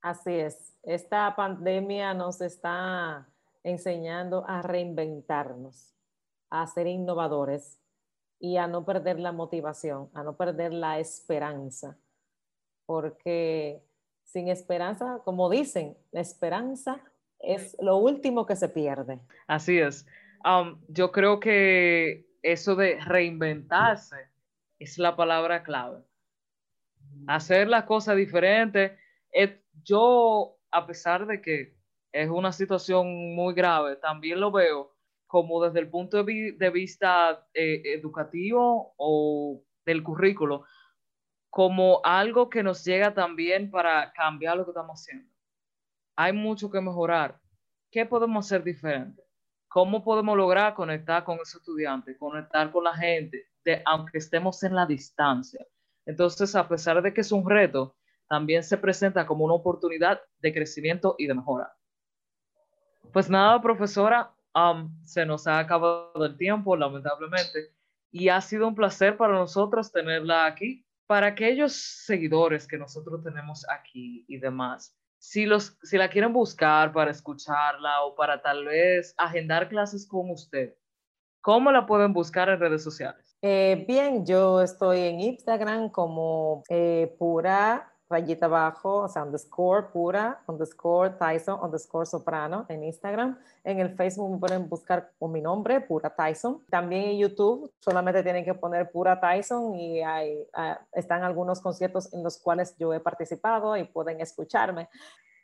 Así 0.00 0.32
es. 0.32 0.76
Esta 0.82 1.34
pandemia 1.36 2.14
nos 2.14 2.40
está 2.40 3.28
enseñando 3.62 4.44
a 4.46 4.62
reinventarnos, 4.62 5.94
a 6.50 6.66
ser 6.66 6.86
innovadores 6.86 7.80
y 8.38 8.56
a 8.56 8.66
no 8.66 8.84
perder 8.84 9.18
la 9.18 9.32
motivación, 9.32 10.10
a 10.14 10.22
no 10.22 10.36
perder 10.36 10.72
la 10.72 10.98
esperanza. 10.98 11.98
Porque 12.86 13.82
sin 14.28 14.48
esperanza, 14.48 15.20
como 15.24 15.48
dicen, 15.48 15.96
la 16.12 16.20
esperanza 16.20 17.00
es 17.38 17.76
lo 17.80 17.96
último 17.96 18.44
que 18.44 18.56
se 18.56 18.68
pierde. 18.68 19.20
Así 19.46 19.78
es. 19.78 20.06
Um, 20.44 20.80
yo 20.88 21.10
creo 21.12 21.40
que 21.40 22.26
eso 22.42 22.76
de 22.76 23.00
reinventarse 23.00 24.16
es 24.78 24.98
la 24.98 25.16
palabra 25.16 25.62
clave. 25.62 26.02
Hacer 27.26 27.68
las 27.68 27.84
cosas 27.84 28.16
diferentes. 28.16 28.92
Yo, 29.82 30.58
a 30.70 30.86
pesar 30.86 31.26
de 31.26 31.40
que 31.40 31.74
es 32.12 32.28
una 32.28 32.52
situación 32.52 33.34
muy 33.34 33.54
grave, 33.54 33.96
también 33.96 34.40
lo 34.40 34.52
veo 34.52 34.94
como 35.26 35.62
desde 35.64 35.80
el 35.80 35.88
punto 35.88 36.22
de, 36.22 36.70
vista 36.70 37.46
eh, 37.54 37.82
educativo 37.84 38.94
o 38.96 39.62
del 39.86 40.02
currículo, 40.02 40.64
como 41.50 42.00
algo 42.04 42.50
que 42.50 42.62
nos 42.62 42.84
llega 42.84 43.14
también 43.14 43.70
para 43.70 44.12
cambiar 44.12 44.56
lo 44.56 44.64
que 44.64 44.70
estamos 44.70 45.00
haciendo. 45.00 45.30
Hay 46.16 46.32
mucho 46.32 46.70
que 46.70 46.80
mejorar. 46.80 47.40
¿Qué 47.90 48.04
podemos 48.04 48.46
hacer 48.46 48.62
diferente? 48.62 49.22
¿Cómo 49.68 50.02
podemos 50.02 50.36
lograr 50.36 50.74
conectar 50.74 51.24
con 51.24 51.36
esos 51.36 51.56
estudiantes, 51.56 52.16
conectar 52.18 52.70
con 52.70 52.84
la 52.84 52.94
gente, 52.94 53.46
aunque 53.84 54.18
estemos 54.18 54.62
en 54.62 54.74
la 54.74 54.86
distancia? 54.86 55.64
Entonces, 56.06 56.54
a 56.54 56.66
pesar 56.66 57.02
de 57.02 57.12
que 57.12 57.20
es 57.20 57.32
un 57.32 57.48
reto, 57.48 57.94
también 58.28 58.62
se 58.62 58.76
presenta 58.76 59.26
como 59.26 59.44
una 59.44 59.54
oportunidad 59.54 60.20
de 60.38 60.52
crecimiento 60.52 61.14
y 61.18 61.26
de 61.26 61.34
mejora. 61.34 61.74
Pues 63.12 63.30
nada, 63.30 63.60
profesora, 63.60 64.34
um, 64.54 64.90
se 65.04 65.24
nos 65.24 65.46
ha 65.46 65.58
acabado 65.58 66.12
el 66.24 66.36
tiempo, 66.36 66.76
lamentablemente, 66.76 67.74
y 68.10 68.28
ha 68.28 68.40
sido 68.40 68.68
un 68.68 68.74
placer 68.74 69.16
para 69.16 69.34
nosotros 69.34 69.92
tenerla 69.92 70.46
aquí 70.46 70.87
para 71.08 71.28
aquellos 71.28 71.72
seguidores 72.04 72.68
que 72.68 72.76
nosotros 72.76 73.24
tenemos 73.24 73.66
aquí 73.70 74.26
y 74.28 74.38
demás, 74.38 74.94
si, 75.18 75.46
los, 75.46 75.78
si 75.82 75.96
la 75.96 76.10
quieren 76.10 76.34
buscar 76.34 76.92
para 76.92 77.10
escucharla 77.10 78.02
o 78.04 78.14
para 78.14 78.42
tal 78.42 78.66
vez 78.66 79.14
agendar 79.16 79.70
clases 79.70 80.06
con 80.06 80.30
usted, 80.30 80.74
¿cómo 81.40 81.72
la 81.72 81.86
pueden 81.86 82.12
buscar 82.12 82.50
en 82.50 82.60
redes 82.60 82.84
sociales? 82.84 83.36
Eh, 83.40 83.86
bien, 83.88 84.26
yo 84.26 84.60
estoy 84.60 85.00
en 85.00 85.20
Instagram 85.20 85.88
como 85.88 86.62
eh, 86.68 87.16
pura 87.18 87.90
rayita 88.08 88.46
abajo, 88.46 89.02
o 89.02 89.08
sea, 89.08 89.22
underscore 89.22 89.88
pura, 89.92 90.42
underscore 90.46 91.10
Tyson, 91.18 91.58
underscore 91.62 92.06
soprano 92.06 92.64
en 92.68 92.84
Instagram. 92.84 93.38
En 93.64 93.80
el 93.80 93.94
Facebook 93.94 94.30
me 94.30 94.38
pueden 94.38 94.68
buscar 94.68 95.12
con 95.18 95.32
mi 95.32 95.40
nombre, 95.40 95.80
pura 95.80 96.14
Tyson. 96.14 96.64
También 96.70 97.10
en 97.10 97.18
YouTube 97.18 97.70
solamente 97.80 98.22
tienen 98.22 98.44
que 98.44 98.54
poner 98.54 98.90
pura 98.90 99.20
Tyson 99.20 99.74
y 99.74 100.02
hay, 100.02 100.46
ah, 100.54 100.80
están 100.92 101.22
algunos 101.22 101.60
conciertos 101.60 102.12
en 102.12 102.22
los 102.22 102.38
cuales 102.38 102.74
yo 102.78 102.94
he 102.94 103.00
participado 103.00 103.76
y 103.76 103.84
pueden 103.84 104.20
escucharme. 104.20 104.88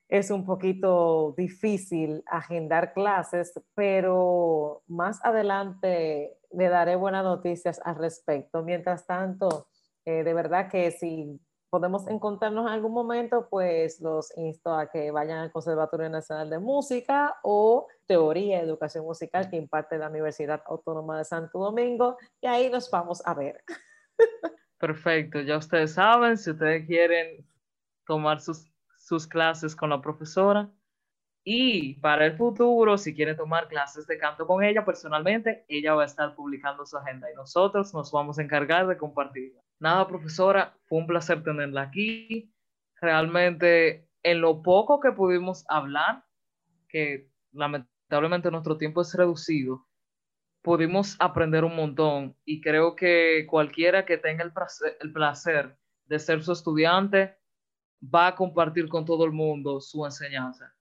Es 0.09 0.31
un 0.31 0.45
poquito 0.45 1.35
difícil 1.37 2.23
agendar 2.27 2.93
clases, 2.93 3.53
pero 3.75 4.83
más 4.87 5.25
adelante 5.25 6.39
le 6.51 6.69
daré 6.69 6.97
buenas 6.97 7.25
noticias 7.25 7.81
al 7.85 7.97
respecto. 7.97 8.63
Mientras 8.63 9.07
tanto, 9.07 9.67
eh, 10.05 10.23
de 10.23 10.35
verdad 10.35 10.71
que 10.71 10.91
si 10.91 11.41
podemos 11.75 12.07
encontrarnos 12.07 12.67
en 12.67 12.73
algún 12.73 12.93
momento, 12.93 13.49
pues 13.51 14.01
los 14.01 14.33
insto 14.39 14.73
a 14.73 14.89
que 14.89 15.11
vayan 15.11 15.39
al 15.39 15.51
Conservatorio 15.51 16.09
Nacional 16.09 16.49
de 16.49 16.61
Música 16.61 17.35
o 17.43 17.89
Teoría 18.07 18.61
Educación 18.61 19.05
Musical 19.05 19.51
que 19.51 19.57
imparte 19.57 19.99
la 19.99 20.09
Universidad 20.09 20.63
Autónoma 20.67 21.19
de 21.19 21.25
Santo 21.25 21.59
Domingo 21.59 22.17
y 22.41 22.47
ahí 22.47 22.71
nos 22.71 22.89
vamos 22.89 23.27
a 23.27 23.35
ver. 23.35 23.65
Perfecto, 24.79 25.41
ya 25.41 25.57
ustedes 25.57 25.95
saben, 25.95 26.39
si 26.39 26.53
ustedes 26.53 26.87
quieren 26.87 27.45
tomar 28.07 28.41
sus, 28.41 28.73
sus 28.97 29.27
clases 29.27 29.75
con 29.75 29.91
la 29.91 30.01
profesora 30.01 30.71
y 31.43 31.95
para 31.95 32.27
el 32.27 32.37
futuro, 32.37 32.97
si 32.97 33.17
quieren 33.17 33.37
tomar 33.37 33.67
clases 33.67 34.07
de 34.07 34.17
canto 34.17 34.47
con 34.47 34.63
ella 34.63 34.85
personalmente, 34.85 35.65
ella 35.67 35.95
va 35.95 36.05
a 36.05 36.07
estar 36.07 36.37
publicando 36.37 36.87
su 36.87 36.97
agenda 36.97 37.29
y 37.33 37.35
nosotros 37.35 37.93
nos 37.93 38.13
vamos 38.13 38.39
a 38.39 38.43
encargar 38.43 38.87
de 38.87 38.97
compartirla. 38.97 39.64
Nada, 39.79 40.07
profesora, 40.07 40.77
fue 40.87 40.99
un 40.99 41.07
placer 41.07 41.43
tenerla 41.43 41.83
aquí. 41.83 42.53
Realmente, 43.01 44.09
en 44.23 44.41
lo 44.41 44.63
poco 44.63 45.01
que 45.01 45.13
pudimos 45.13 45.65
hablar, 45.69 46.25
que 46.89 47.29
lamentablemente 47.53 48.51
nuestro 48.51 48.79
tiempo 48.79 49.03
es 49.03 49.15
reducido, 49.15 49.87
pudimos 50.63 51.17
aprender 51.21 51.65
un 51.65 51.77
montón 51.77 52.37
y 52.45 52.61
creo 52.61 52.97
que 52.97 53.47
cualquiera 53.49 54.07
que 54.07 54.17
tenga 54.17 54.45
el 54.45 54.53
placer, 54.53 54.97
el 55.01 55.13
placer 55.13 55.77
de 56.07 56.19
ser 56.19 56.43
su 56.43 56.53
estudiante 56.53 57.37
va 58.03 58.29
a 58.29 58.35
compartir 58.35 58.89
con 58.89 59.05
todo 59.05 59.25
el 59.25 59.33
mundo 59.33 59.81
su 59.81 60.05
enseñanza. 60.05 60.75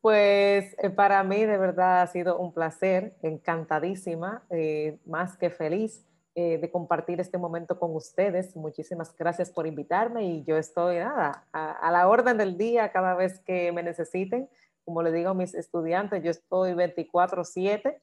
Pues 0.00 0.76
eh, 0.78 0.90
para 0.90 1.24
mí 1.24 1.44
de 1.44 1.58
verdad 1.58 2.02
ha 2.02 2.06
sido 2.06 2.38
un 2.38 2.52
placer, 2.52 3.16
encantadísima, 3.22 4.44
eh, 4.50 4.98
más 5.06 5.36
que 5.36 5.50
feliz 5.50 6.06
eh, 6.38 6.58
de 6.58 6.70
compartir 6.70 7.18
este 7.18 7.38
momento 7.38 7.78
con 7.78 7.96
ustedes. 7.96 8.54
Muchísimas 8.56 9.16
gracias 9.16 9.50
por 9.50 9.66
invitarme 9.66 10.22
y 10.26 10.44
yo 10.44 10.58
estoy 10.58 10.98
nada, 10.98 11.46
a, 11.50 11.90
la 11.90 12.06
orden 12.06 12.36
del 12.36 12.58
día 12.58 12.92
cada 12.92 13.14
vez 13.14 13.40
que 13.40 13.72
me 13.72 13.82
necesiten. 13.82 14.46
Como 14.84 15.02
le 15.02 15.12
digo 15.12 15.30
a 15.30 15.34
mis 15.34 15.54
estudiantes, 15.54 16.22
yo 16.22 16.30
estoy 16.30 16.74
24/7. 16.74 17.98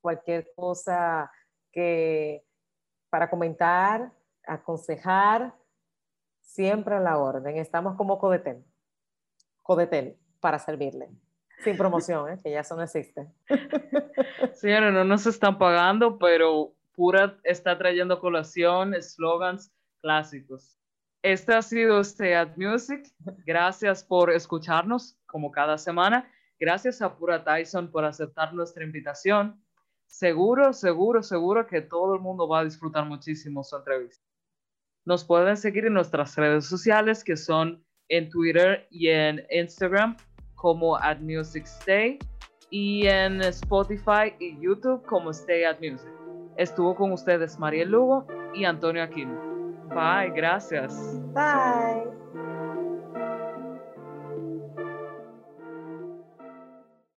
Cualquier 0.00 0.50
cosa 0.56 1.30
que 1.72 2.42
para 3.10 3.28
comentar, 3.28 4.12
aconsejar, 4.46 5.54
siempre 6.40 6.94
a 6.94 7.00
la 7.00 7.18
orden. 7.18 7.58
Estamos 7.58 7.96
como 7.96 8.18
Codetel. 8.18 8.64
Codetel 9.60 10.16
para 10.40 10.58
servirle. 10.58 11.10
Sin 11.62 11.76
promoción, 11.76 12.32
¿eh? 12.32 12.38
que 12.42 12.50
ya 12.50 12.60
eso 12.60 12.76
no 12.76 12.82
existe. 12.82 13.28
Señores, 14.54 14.90
no 14.90 15.04
nos 15.04 15.26
están 15.26 15.58
pagando, 15.58 16.18
pero 16.18 16.72
Pura 16.94 17.38
está 17.44 17.76
trayendo 17.76 18.20
colación 18.20 18.94
slogans 19.00 19.72
clásicos. 20.00 20.78
Este 21.22 21.54
ha 21.54 21.62
sido 21.62 22.00
Stay 22.00 22.32
at 22.34 22.56
Music. 22.56 23.02
Gracias 23.46 24.04
por 24.04 24.30
escucharnos 24.30 25.18
como 25.26 25.50
cada 25.50 25.78
semana. 25.78 26.30
Gracias 26.60 27.02
a 27.02 27.16
Pura 27.16 27.42
Tyson 27.42 27.90
por 27.90 28.04
aceptar 28.04 28.54
nuestra 28.54 28.84
invitación. 28.84 29.60
Seguro, 30.06 30.72
seguro, 30.72 31.22
seguro 31.22 31.66
que 31.66 31.80
todo 31.80 32.14
el 32.14 32.20
mundo 32.20 32.46
va 32.46 32.60
a 32.60 32.64
disfrutar 32.64 33.06
muchísimo 33.06 33.64
su 33.64 33.76
entrevista. 33.76 34.24
Nos 35.04 35.24
pueden 35.24 35.56
seguir 35.56 35.86
en 35.86 35.94
nuestras 35.94 36.36
redes 36.36 36.66
sociales 36.66 37.24
que 37.24 37.36
son 37.36 37.84
en 38.08 38.30
Twitter 38.30 38.86
y 38.90 39.08
en 39.08 39.44
Instagram 39.50 40.16
como 40.54 40.96
at 40.96 41.18
y 42.70 43.06
en 43.06 43.40
Spotify 43.42 44.34
y 44.38 44.58
YouTube 44.60 45.04
como 45.06 45.30
Stay 45.30 45.64
at 45.64 45.78
Music. 45.80 46.23
Estuvo 46.56 46.94
con 46.94 47.12
ustedes 47.12 47.58
Mariel 47.58 47.90
Lugo 47.90 48.26
y 48.54 48.64
Antonio 48.64 49.02
Aquino. 49.02 49.34
Bye, 49.88 50.30
gracias. 50.34 50.94
Bye. 51.32 52.53